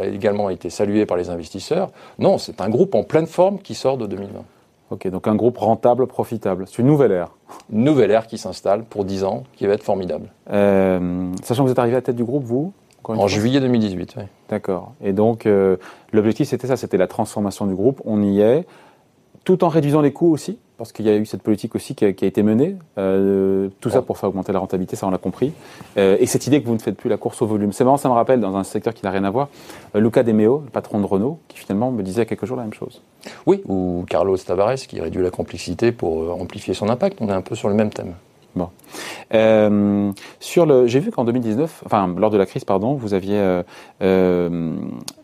a 0.00 0.06
également 0.06 0.48
été 0.48 0.70
saluée 0.70 1.04
par 1.04 1.16
les 1.16 1.28
investisseurs. 1.28 1.90
Non, 2.18 2.38
c'est 2.38 2.60
un 2.60 2.70
groupe 2.70 2.94
en 2.94 3.02
pleine 3.02 3.26
forme 3.26 3.58
qui 3.58 3.74
sort 3.74 3.98
de 3.98 4.06
2020. 4.06 4.42
Ok, 4.90 5.06
donc 5.08 5.28
un 5.28 5.34
groupe 5.34 5.58
rentable, 5.58 6.06
profitable. 6.06 6.64
C'est 6.66 6.78
une 6.78 6.86
nouvelle 6.86 7.12
ère. 7.12 7.36
Une 7.70 7.84
nouvelle 7.84 8.10
ère 8.10 8.26
qui 8.26 8.38
s'installe 8.38 8.84
pour 8.84 9.04
10 9.04 9.24
ans, 9.24 9.44
qui 9.54 9.66
va 9.66 9.74
être 9.74 9.82
formidable. 9.82 10.30
Euh, 10.50 11.30
sachant 11.42 11.62
que 11.62 11.68
vous 11.68 11.72
êtes 11.72 11.78
arrivé 11.78 11.96
à 11.96 11.98
la 11.98 12.02
tête 12.02 12.16
du 12.16 12.24
groupe, 12.24 12.44
vous 12.44 12.72
en 13.04 13.28
juillet 13.28 13.60
2018, 13.60 14.14
oui. 14.18 14.24
D'accord. 14.48 14.92
Et 15.02 15.12
donc, 15.12 15.46
euh, 15.46 15.76
l'objectif, 16.12 16.48
c'était 16.48 16.66
ça, 16.66 16.76
c'était 16.76 16.96
la 16.96 17.06
transformation 17.06 17.66
du 17.66 17.74
groupe. 17.74 18.00
On 18.04 18.22
y 18.22 18.40
est, 18.40 18.66
tout 19.44 19.64
en 19.64 19.68
réduisant 19.68 20.00
les 20.00 20.12
coûts 20.12 20.30
aussi, 20.30 20.58
parce 20.78 20.92
qu'il 20.92 21.04
y 21.04 21.10
a 21.10 21.16
eu 21.16 21.26
cette 21.26 21.42
politique 21.42 21.74
aussi 21.74 21.94
qui 21.96 22.04
a, 22.04 22.08
été 22.08 22.42
menée. 22.42 22.76
Euh, 22.96 23.68
tout 23.80 23.90
ça 23.90 24.00
pour 24.00 24.16
faire 24.16 24.28
augmenter 24.28 24.52
la 24.52 24.60
rentabilité, 24.60 24.94
ça 24.94 25.06
on 25.08 25.10
l'a 25.10 25.18
compris. 25.18 25.52
Euh, 25.98 26.16
et 26.20 26.26
cette 26.26 26.46
idée 26.46 26.62
que 26.62 26.66
vous 26.66 26.74
ne 26.74 26.78
faites 26.78 26.96
plus 26.96 27.10
la 27.10 27.16
course 27.16 27.42
au 27.42 27.46
volume. 27.46 27.72
C'est 27.72 27.84
marrant, 27.84 27.96
ça 27.96 28.08
me 28.08 28.14
rappelle, 28.14 28.40
dans 28.40 28.56
un 28.56 28.64
secteur 28.64 28.94
qui 28.94 29.04
n'a 29.04 29.10
rien 29.10 29.24
à 29.24 29.30
voir, 29.30 29.48
Luca 29.94 30.22
De 30.22 30.30
Meo, 30.30 30.62
le 30.64 30.70
patron 30.70 31.00
de 31.00 31.06
Renault, 31.06 31.40
qui 31.48 31.58
finalement 31.58 31.90
me 31.90 32.02
disait 32.02 32.18
il 32.18 32.20
y 32.20 32.22
a 32.22 32.26
quelques 32.26 32.46
jours 32.46 32.56
la 32.56 32.62
même 32.62 32.72
chose. 32.72 33.02
Oui, 33.44 33.60
ou 33.66 34.04
Carlos 34.08 34.36
Tavares, 34.38 34.76
qui 34.76 35.00
réduit 35.00 35.22
la 35.22 35.30
complexité 35.30 35.90
pour 35.90 36.40
amplifier 36.40 36.74
son 36.74 36.88
impact. 36.88 37.18
On 37.20 37.28
est 37.28 37.32
un 37.32 37.42
peu 37.42 37.56
sur 37.56 37.68
le 37.68 37.74
même 37.74 37.90
thème. 37.90 38.14
Bon. 38.54 38.70
Euh, 39.34 40.12
sur 40.40 40.64
le, 40.64 40.86
j'ai 40.86 41.00
vu 41.00 41.10
qu'en 41.10 41.24
2019, 41.24 41.82
enfin 41.86 42.12
lors 42.16 42.30
de 42.30 42.38
la 42.38 42.46
crise, 42.46 42.64
pardon, 42.64 42.94
vous 42.94 43.14
aviez, 43.14 43.38
euh, 43.38 43.62
euh, 44.02 44.74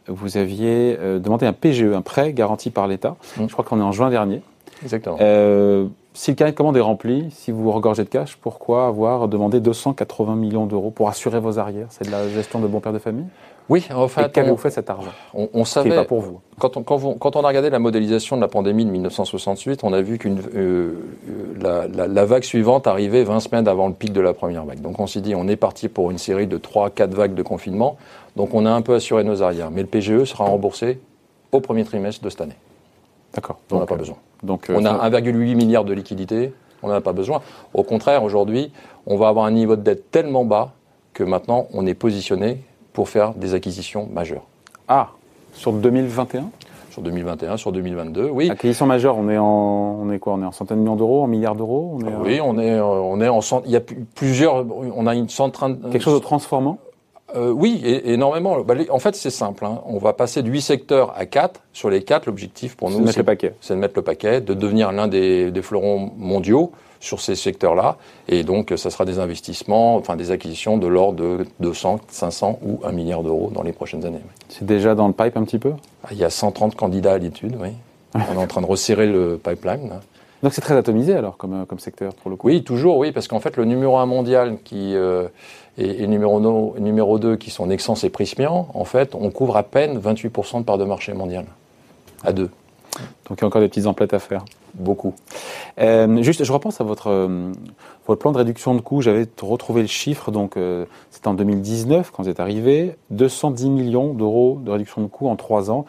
vous 0.08 0.37
aviez 0.37 0.96
demandé 1.20 1.46
un 1.46 1.52
PGE, 1.52 1.84
un 1.84 2.02
prêt 2.02 2.32
garanti 2.32 2.70
par 2.70 2.87
l'État. 2.87 3.16
Mmh. 3.37 3.46
Je 3.49 3.52
crois 3.52 3.64
qu'on 3.64 3.80
est 3.80 3.84
en 3.84 3.92
juin 3.92 4.11
dernier. 4.11 4.42
Exactement. 4.83 5.16
si 5.16 6.31
le 6.31 6.35
carnet 6.35 6.52
de 6.52 6.57
commande 6.57 6.76
est 6.76 6.81
rempli, 6.81 7.31
si 7.31 7.50
vous 7.50 7.71
regorgez 7.71 8.04
de 8.04 8.09
cash, 8.09 8.37
pourquoi 8.37 8.87
avoir 8.87 9.28
demandé 9.28 9.61
280 9.61 10.37
millions 10.37 10.66
d'euros 10.66 10.90
pour 10.90 11.09
assurer 11.09 11.40
vos 11.40 11.59
arrières? 11.59 11.87
C'est 11.90 12.07
de 12.07 12.11
la 12.11 12.28
gestion 12.28 12.61
de 12.61 12.66
bon 12.66 12.81
père 12.81 12.93
de 12.93 12.99
famille? 12.99 13.26
Oui, 13.69 13.87
en 13.95 14.09
fait. 14.09 14.31
qu'avez-vous 14.31 14.59
fait 14.59 14.71
cet 14.71 14.90
argent? 14.90 15.11
On, 15.33 15.64
savait. 15.64 15.95
pas 15.95 16.04
pour 16.04 16.21
vous. 16.21 16.40
Quand 16.59 16.76
on, 16.76 16.83
quand, 16.83 17.37
on, 17.37 17.40
a 17.40 17.49
regardé 17.49 17.71
la 17.71 17.78
modélisation 17.78 18.37
de 18.37 18.43
la 18.43 18.49
pandémie 18.49 18.85
de 18.85 18.90
1968, 18.90 19.85
on 19.85 19.93
a 19.95 20.02
vu 20.02 20.19
qu'une 20.19 20.38
euh, 20.54 20.93
la, 21.61 21.87
la, 21.88 22.25
vague 22.26 22.45
suivante 22.45 22.87
arrivait 22.87 23.25
20 23.25 23.40
semaines 23.40 23.66
avant 23.66 23.88
le 23.88 23.95
pic 23.95 24.12
de 24.12 24.21
la 24.21 24.35
première 24.35 24.66
vague. 24.66 24.81
Donc 24.81 25.00
on 25.00 25.07
s'est 25.07 25.23
dit, 25.23 25.35
on 25.35 25.49
est 25.49 25.57
parti 25.57 25.88
pour 25.88 26.11
une 26.11 26.19
série 26.19 26.47
de 26.47 26.59
3-4 26.59 27.11
vagues 27.11 27.35
de 27.35 27.43
confinement. 27.43 27.97
Donc 28.37 28.52
on 28.52 28.66
a 28.66 28.71
un 28.71 28.83
peu 28.83 28.95
assuré 28.95 29.25
nos 29.25 29.43
arrières. 29.43 29.71
Mais 29.71 29.81
le 29.81 29.88
PGE 29.88 30.25
sera 30.25 30.45
remboursé 30.45 31.00
au 31.50 31.61
premier 31.61 31.85
trimestre 31.85 32.23
de 32.23 32.28
cette 32.28 32.43
année. 32.43 32.57
D'accord. 33.35 33.59
On 33.71 33.79
n'a 33.79 33.87
pas 33.87 33.97
besoin. 33.97 34.17
Donc, 34.43 34.71
euh, 34.71 34.76
on 34.79 34.85
a 34.85 35.09
1,8 35.11 35.55
milliard 35.55 35.85
de 35.85 35.93
liquidités. 35.93 36.53
On 36.83 36.88
n'en 36.88 36.95
a 36.95 37.00
pas 37.00 37.12
besoin. 37.12 37.41
Au 37.73 37.83
contraire, 37.83 38.23
aujourd'hui, 38.25 38.73
on 39.07 39.17
va 39.17 39.29
avoir 39.29 39.47
un 39.47 39.50
niveau 39.50 39.76
de 39.76 39.83
dette 39.83 40.11
tellement 40.11 40.45
bas 40.45 40.73
que 41.14 41.25
maintenant 41.25 41.67
on 41.73 41.87
est 41.87 41.95
positionné 41.95 42.62
pour 42.93 43.09
faire 43.09 43.35
des 43.35 43.55
acquisitions 43.55 44.09
majeures. 44.12 44.45
Ah, 44.88 45.11
sur 45.55 45.73
2021 45.73 46.50
sur 46.95 47.03
2021, 47.03 47.57
sur 47.57 47.73
2022. 47.73 48.29
Oui. 48.31 48.49
Acquisition 48.50 48.87
majeure, 48.87 49.19
on 49.19 49.29
est 49.29 49.37
en, 49.37 49.45
on 50.00 50.12
est 50.12 50.21
quoi? 50.21 50.35
On 50.35 50.43
est 50.43 50.47
en 50.47 50.53
centaines 50.53 50.76
de 50.76 50.83
millions 50.83 50.95
d'euros, 50.95 51.25
en 51.25 51.26
milliards 51.26 51.57
d'euros? 51.57 51.99
On 52.00 52.07
est, 52.07 52.14
Oui, 52.14 52.41
on 52.41 52.57
est, 52.57 52.79
on 52.81 53.21
est 53.21 53.29
en, 53.29 53.41
il 53.64 53.73
y 53.73 53.76
a 53.76 53.81
plusieurs, 54.14 54.64
on 54.95 55.07
a 55.09 55.14
une 55.17 55.29
centaine. 55.29 55.81
Quelque 55.91 56.00
chose 56.05 56.21
de 56.21 56.25
transformant? 56.25 56.79
Euh, 57.35 57.50
oui, 57.50 57.81
énormément. 57.85 58.61
Bah, 58.61 58.75
en 58.91 58.99
fait, 58.99 59.14
c'est 59.17 59.31
simple. 59.31 59.64
Hein. 59.64 59.81
On 59.87 59.99
va 59.99 60.12
passer 60.12 60.43
de 60.43 60.50
8 60.50 60.61
secteurs 60.61 61.12
à 61.17 61.26
4. 61.26 61.61
Sur 61.73 61.91
les 61.91 62.03
4, 62.03 62.26
l'objectif 62.26 62.76
pour 62.76 62.91
nous, 62.91 62.97
c'est 62.97 63.00
de 63.00 63.07
mettre 63.07 63.19
le 63.19 63.25
paquet. 63.25 63.55
C'est 63.61 63.75
de 63.75 63.79
mettre 63.79 63.95
le 63.97 64.03
paquet, 64.03 64.41
de 64.41 64.55
devenir 64.55 64.93
l'un 64.93 65.09
des, 65.09 65.50
des, 65.50 65.62
fleurons 65.62 66.12
mondiaux 66.17 66.73
sur 67.00 67.21
ces 67.21 67.35
secteurs-là. 67.35 67.97
Et 68.29 68.45
donc, 68.45 68.73
ça 68.76 68.91
sera 68.91 69.05
des 69.05 69.19
investissements, 69.19 69.97
enfin 69.97 70.17
des 70.17 70.31
acquisitions 70.31 70.79
de 70.79 70.87
l'ordre 70.87 71.19
de 71.21 71.47
200, 71.61 72.00
500 72.09 72.61
ou 72.62 72.81
1 72.85 72.93
milliard 72.93 73.23
d'euros 73.23 73.50
dans 73.53 73.62
les 73.62 73.73
prochaines 73.73 74.07
années. 74.07 74.21
C'est 74.49 74.67
déjà 74.67 74.95
dans 74.95 75.09
le 75.09 75.12
pipe 75.12 75.37
un 75.37 75.45
petit 75.45 75.59
peu? 75.59 75.73
Ah, 76.05 76.09
Il 76.12 76.19
y 76.19 76.25
a 76.25 76.31
130 76.31 76.76
candidats 76.76 77.14
à 77.14 77.19
l'étude, 77.19 77.57
oui. 77.61 77.71
On 78.14 78.35
est 78.35 78.43
en 78.43 78.47
train 78.47 78.61
de 78.61 78.67
resserrer 78.67 79.07
le 79.07 79.41
pipeline. 79.43 79.95
Donc 80.44 80.52
c'est 80.52 80.60
très 80.60 80.76
atomisé 80.76 81.14
alors 81.14 81.38
comme, 81.38 81.64
comme 81.64 81.78
secteur 81.78 82.14
pour 82.14 82.30
le 82.30 82.36
coup 82.36 82.48
Oui, 82.48 82.62
toujours, 82.62 82.98
oui, 82.98 83.12
parce 83.12 83.28
qu'en 83.28 83.40
fait 83.40 83.56
le 83.56 83.64
numéro 83.64 83.96
1 83.96 84.04
mondial 84.04 84.58
qui... 84.62 84.94
Euh, 84.94 85.26
et, 85.78 86.06
numéro, 86.06 86.38
no, 86.38 86.76
numéro 86.78 87.18
2 87.18 87.36
qui 87.36 87.50
sont 87.50 87.66
Nexans 87.66 87.96
et 88.04 88.10
Prismian, 88.10 88.68
en 88.74 88.84
fait, 88.84 89.14
on 89.14 89.30
couvre 89.30 89.56
à 89.56 89.64
peine 89.64 89.98
28% 89.98 90.58
de 90.58 90.64
part 90.64 90.78
de 90.78 90.84
marché 90.84 91.14
mondial. 91.14 91.46
À 92.22 92.32
deux. 92.32 92.50
Donc 93.28 93.38
il 93.38 93.40
y 93.40 93.44
a 93.44 93.46
encore 93.46 93.62
des 93.62 93.68
petites 93.68 93.86
emplettes 93.86 94.12
à 94.12 94.18
faire. 94.18 94.44
Beaucoup. 94.74 95.14
Euh, 95.80 96.22
juste, 96.22 96.44
je 96.44 96.52
repense 96.52 96.80
à 96.80 96.84
votre, 96.84 97.08
euh, 97.08 97.50
votre 98.06 98.20
plan 98.20 98.30
de 98.30 98.38
réduction 98.38 98.74
de 98.74 98.80
coûts. 98.80 99.00
J'avais 99.00 99.26
retrouvé 99.40 99.80
le 99.80 99.88
chiffre, 99.88 100.30
donc 100.30 100.56
euh, 100.56 100.84
c'était 101.10 101.28
en 101.28 101.34
2019 101.34 102.10
quand 102.10 102.22
vous 102.22 102.28
êtes 102.28 102.40
arrivé, 102.40 102.96
210 103.10 103.70
millions 103.70 104.12
d'euros 104.12 104.60
de 104.62 104.70
réduction 104.70 105.00
de 105.00 105.06
coûts 105.06 105.28
en 105.28 105.36
trois 105.36 105.70
ans. 105.70 105.86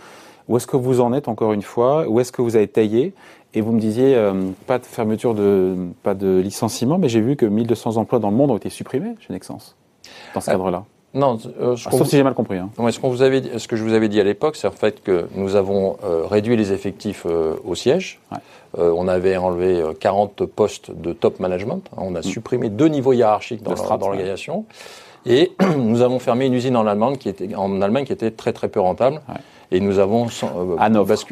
Où 0.47 0.57
est-ce 0.57 0.67
que 0.67 0.77
vous 0.77 1.01
en 1.01 1.13
êtes 1.13 1.27
encore 1.27 1.53
une 1.53 1.61
fois? 1.61 2.07
Où 2.07 2.19
est-ce 2.19 2.31
que 2.31 2.41
vous 2.41 2.55
avez 2.55 2.67
taillé? 2.67 3.13
Et 3.53 3.61
vous 3.61 3.71
me 3.71 3.79
disiez, 3.79 4.15
euh, 4.15 4.33
pas 4.67 4.79
de 4.79 4.85
fermeture, 4.85 5.33
de, 5.33 5.75
pas 6.03 6.13
de 6.13 6.39
licenciement, 6.39 6.97
mais 6.97 7.07
j'ai 7.07 7.21
vu 7.21 7.35
que 7.35 7.45
1200 7.45 7.97
emplois 7.97 8.19
dans 8.19 8.29
le 8.29 8.35
monde 8.35 8.51
ont 8.51 8.57
été 8.57 8.69
supprimés 8.69 9.15
chez 9.19 9.31
Nexens, 9.31 9.75
dans 10.33 10.41
ce 10.41 10.49
euh, 10.49 10.53
cadre-là. 10.53 10.83
Non, 11.13 11.39
euh, 11.61 11.77
je 11.77 11.87
ah, 11.87 11.91
sauf 11.91 12.07
si 12.07 12.17
j'ai 12.17 12.23
mal 12.23 12.33
compris. 12.33 12.57
Hein. 12.57 12.69
ce, 12.91 12.99
qu'on 12.99 13.09
vous 13.09 13.21
avait, 13.21 13.57
ce 13.57 13.69
que 13.69 13.77
je 13.77 13.83
vous 13.83 13.93
avais 13.93 14.09
dit 14.09 14.19
à 14.19 14.25
l'époque, 14.25 14.57
c'est 14.57 14.67
en 14.67 14.71
fait 14.71 15.01
que 15.01 15.29
nous 15.35 15.55
avons 15.55 15.95
réduit 16.29 16.57
les 16.57 16.73
effectifs 16.73 17.25
au 17.25 17.73
siège. 17.75 18.19
on 18.77 19.07
avait 19.07 19.37
enlevé 19.37 19.81
40 20.01 20.45
postes 20.45 20.91
de 20.91 21.13
top 21.13 21.39
management. 21.39 21.89
On 21.95 22.15
a 22.15 22.19
mm. 22.19 22.23
supprimé 22.23 22.67
deux 22.67 22.89
niveaux 22.89 23.13
hiérarchiques 23.13 23.63
dans 23.63 23.71
l'organisation. 23.71 24.65
Et 25.25 25.53
nous 25.77 26.01
avons 26.01 26.19
fermé 26.19 26.45
une 26.45 26.53
usine 26.53 26.75
en 26.75 26.85
Allemagne 26.85 27.15
qui 27.15 27.29
était, 27.29 27.55
en 27.55 27.81
Allemagne 27.81 28.03
qui 28.03 28.13
était 28.13 28.31
très 28.31 28.51
très 28.51 28.67
peu 28.67 28.81
rentable. 28.81 29.21
Et 29.71 29.79
nous 29.79 29.99
avons 29.99 30.27
euh, 30.43 30.75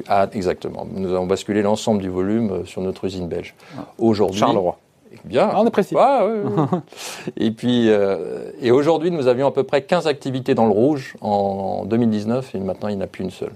ah, 0.08 0.28
exactement. 0.34 0.88
Nous 0.92 1.14
avons 1.14 1.26
basculé 1.26 1.62
l'ensemble 1.62 2.02
du 2.02 2.10
volume 2.10 2.52
euh, 2.52 2.66
sur 2.66 2.82
notre 2.82 3.06
usine 3.06 3.28
belge. 3.28 3.56
Aujourd'hui, 3.98 4.40
Charleroi. 4.40 4.78
Bien. 5.26 5.50
Ah, 5.52 5.62
on 5.62 5.68
est 5.68 5.72
précis. 5.72 5.96
et 7.38 7.52
puis, 7.52 7.90
euh, 7.90 8.52
et 8.60 8.72
aujourd'hui, 8.72 9.12
nous 9.12 9.28
avions 9.28 9.48
à 9.48 9.52
peu 9.52 9.64
près 9.64 9.84
15 9.84 10.08
activités 10.08 10.56
dans 10.56 10.66
le 10.66 10.72
rouge 10.72 11.16
en 11.22 11.86
2019 11.86 12.56
et 12.56 12.60
maintenant, 12.60 12.90
il 12.90 12.96
n'y 12.96 13.02
en 13.02 13.06
a 13.06 13.08
plus 13.08 13.24
une 13.24 13.32
seule. 13.32 13.54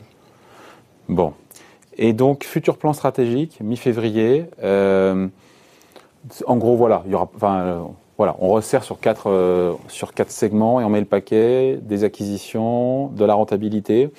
Bon. 1.09 1.33
Et 1.97 2.13
donc, 2.13 2.43
futur 2.43 2.77
plan 2.77 2.93
stratégique, 2.93 3.57
mi-février. 3.59 4.45
Euh, 4.63 5.27
en 6.45 6.57
gros, 6.57 6.75
voilà, 6.75 7.01
il 7.05 7.11
y 7.11 7.15
aura, 7.15 7.29
enfin, 7.35 7.87
voilà, 8.17 8.35
on 8.39 8.49
resserre 8.49 8.83
sur 8.83 8.99
quatre, 8.99 9.75
sur 9.87 10.13
quatre 10.13 10.31
segments 10.31 10.79
et 10.79 10.83
on 10.83 10.89
met 10.89 10.99
le 10.99 11.05
paquet 11.05 11.79
des 11.81 12.03
acquisitions, 12.03 13.07
de 13.07 13.25
la 13.25 13.33
rentabilité. 13.33 14.11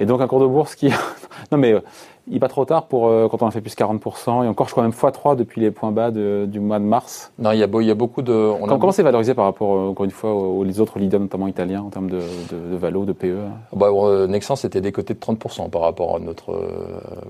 Et 0.00 0.06
donc 0.06 0.20
un 0.22 0.26
cours 0.26 0.40
de 0.40 0.46
bourse 0.46 0.74
qui... 0.74 0.88
non 1.52 1.58
mais 1.58 1.74
euh, 1.74 1.80
il 2.26 2.34
n'est 2.34 2.40
pas 2.40 2.48
trop 2.48 2.64
tard 2.64 2.86
pour 2.86 3.08
euh, 3.08 3.28
quand 3.30 3.42
on 3.42 3.46
a 3.46 3.50
fait 3.50 3.60
plus 3.60 3.74
40%, 3.74 4.44
et 4.44 4.48
encore 4.48 4.66
je 4.66 4.72
crois 4.72 4.82
même 4.82 4.92
x3 4.92 5.36
depuis 5.36 5.60
les 5.60 5.70
points 5.70 5.92
bas 5.92 6.10
du 6.10 6.60
mois 6.60 6.78
de 6.78 6.84
mars. 6.84 7.32
Non, 7.38 7.52
il 7.52 7.58
y 7.58 7.62
a, 7.62 7.66
beau, 7.66 7.80
il 7.80 7.86
y 7.86 7.90
a 7.90 7.94
beaucoup 7.94 8.22
de... 8.22 8.32
On 8.32 8.66
comment, 8.78 8.92
c'est 8.92 9.02
valorisé 9.02 9.34
par 9.34 9.44
rapport, 9.44 9.74
euh, 9.74 9.88
encore 9.88 10.04
une 10.04 10.10
fois, 10.10 10.32
aux, 10.32 10.80
autres 10.80 10.98
leaders, 10.98 11.20
notamment 11.20 11.48
italiens, 11.48 11.82
en 11.82 11.90
termes 11.90 12.08
de, 12.08 12.18
de, 12.18 12.72
de 12.72 12.76
valo, 12.76 13.04
de 13.04 13.12
PE 13.12 13.36
bah, 13.74 13.90
Nexans 14.26 14.54
était 14.64 14.80
décoté 14.80 15.12
de 15.12 15.18
30% 15.18 15.68
par 15.68 15.82
rapport 15.82 16.16
à 16.16 16.18
notre... 16.18 16.58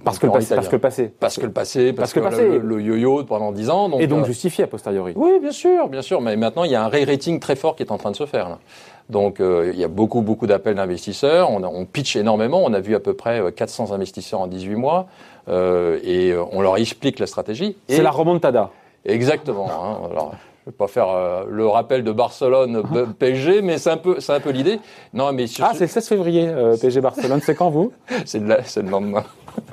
parce, 0.05 0.21
que 0.21 0.27
le 0.27 0.33
passé, 0.33 0.55
parce 0.55 0.69
que 0.69 0.77
le 0.77 0.81
passé. 0.81 1.09
Parce 1.19 1.37
que 1.39 1.47
le 1.47 1.53
passé, 1.53 1.93
parce, 1.93 2.12
que, 2.12 2.21
le, 2.21 2.80
yo-yo 2.80 3.25
pendant 3.25 3.50
10 3.50 3.71
ans. 3.71 3.89
Donc, 3.89 4.00
et 4.00 4.06
donc 4.06 4.26
justifié 4.26 4.65
a 4.65 4.67
posteriori. 4.69 5.15
Oui, 5.17 5.41
bien 5.41 5.50
sûr, 5.50 5.89
bien 5.89 6.02
sûr. 6.02 6.21
Mais 6.21 6.37
maintenant, 6.37 6.65
il 6.65 6.71
y 6.71 6.76
a 6.76 6.85
un 6.85 6.89
re-rating 6.89 7.41
très 7.41 7.56
fort 7.56 7.75
qui 7.75 7.83
est 7.83 7.91
en 7.91 7.99
train 7.99 8.11
de 8.11 8.17
se 8.17 8.26
faire. 8.26 8.49
Là. 8.49 8.59
Donc 9.11 9.41
euh, 9.41 9.71
il 9.75 9.79
y 9.79 9.85
a 9.85 9.89
beaucoup, 9.89 10.23
beaucoup 10.23 10.47
d'appels 10.47 10.77
d'investisseurs. 10.77 11.51
On, 11.51 11.63
on, 11.63 11.85
pitch 11.85 12.17
énormément. 12.17 12.63
On 12.65 12.73
a 12.73 12.81
vu 12.81 12.95
à 12.95 13.01
peu 13.01 13.15
près 13.15 13.43
400 13.55 13.91
euh, 13.91 13.95
investisseurs 13.95 14.41
en 14.41 14.47
18 14.47 14.75
mois. 14.77 15.09
Euh, 15.49 15.99
et 16.05 16.31
euh, 16.31 16.45
on 16.53 16.61
leur 16.61 16.77
explique 16.77 17.19
la 17.19 17.27
stratégie. 17.27 17.77
C'est 17.89 18.03
la 18.03 18.11
remontada. 18.11 18.71
Exactement. 19.05 19.69
Hein. 19.71 20.09
Alors, 20.11 20.35
je 20.71 20.75
vais 20.75 20.76
pas 20.76 20.89
faire 20.89 21.47
le 21.49 21.67
rappel 21.67 22.04
de 22.04 22.13
Barcelone 22.13 22.83
PSG, 23.19 23.63
mais 23.63 23.78
c'est 23.78 23.91
un 23.91 23.97
peu, 23.97 24.21
c'est 24.21 24.33
un 24.33 24.41
peu 24.41 24.50
l'idée. 24.50 24.78
Non, 25.13 25.33
mais 25.33 25.47
ah, 25.61 25.73
c'est 25.75 25.85
le 25.85 25.89
16 25.89 26.09
février, 26.09 26.49
PSG 26.80 27.00
Barcelone. 27.00 27.41
c'est 27.43 27.54
quand 27.54 27.71
vous? 27.71 27.93
C'est 28.25 28.39
le 28.39 28.91
lendemain. 28.91 29.25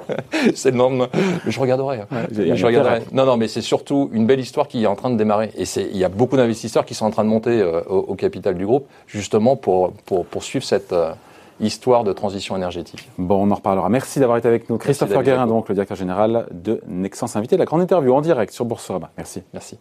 c'est 0.55 0.71
le 0.71 0.77
lendemain. 0.77 1.07
Je 1.45 1.59
regarderai. 1.59 2.01
Hein. 2.01 2.27
je 2.31 2.65
regarderai. 2.65 3.01
Non, 3.11 3.25
non, 3.25 3.37
mais 3.37 3.47
c'est 3.47 3.61
surtout 3.61 4.09
une 4.13 4.25
belle 4.25 4.39
histoire 4.39 4.67
qui 4.67 4.83
est 4.83 4.87
en 4.87 4.95
train 4.95 5.09
de 5.09 5.17
démarrer. 5.17 5.51
Et 5.55 5.63
il 5.77 5.97
y 5.97 6.03
a 6.03 6.09
beaucoup 6.09 6.37
d'investisseurs 6.37 6.85
qui 6.85 6.93
sont 6.93 7.05
en 7.05 7.11
train 7.11 7.23
de 7.23 7.29
monter 7.29 7.61
euh, 7.61 7.81
au, 7.83 8.15
capital 8.15 8.55
du 8.55 8.65
groupe, 8.65 8.87
justement 9.05 9.55
pour, 9.55 9.93
pour, 9.93 10.43
suivre 10.43 10.65
cette 10.65 10.93
euh, 10.93 11.11
histoire 11.59 12.03
de 12.03 12.13
transition 12.13 12.55
énergétique. 12.55 13.09
Bon, 13.17 13.47
on 13.47 13.51
en 13.51 13.55
reparlera. 13.55 13.89
Merci 13.89 14.19
d'avoir 14.19 14.37
été 14.37 14.47
avec 14.47 14.69
nous. 14.69 14.77
Christopher 14.77 15.23
Guérin, 15.23 15.47
donc, 15.47 15.69
le 15.69 15.75
directeur 15.75 15.97
général 15.97 16.47
de 16.51 16.81
Nexens, 16.87 17.35
invité 17.35 17.55
de 17.55 17.59
la 17.59 17.65
grande 17.65 17.81
interview 17.81 18.13
en 18.13 18.21
direct 18.21 18.53
sur 18.53 18.65
Boursorama. 18.65 19.11
Merci. 19.17 19.43
Merci. 19.53 19.77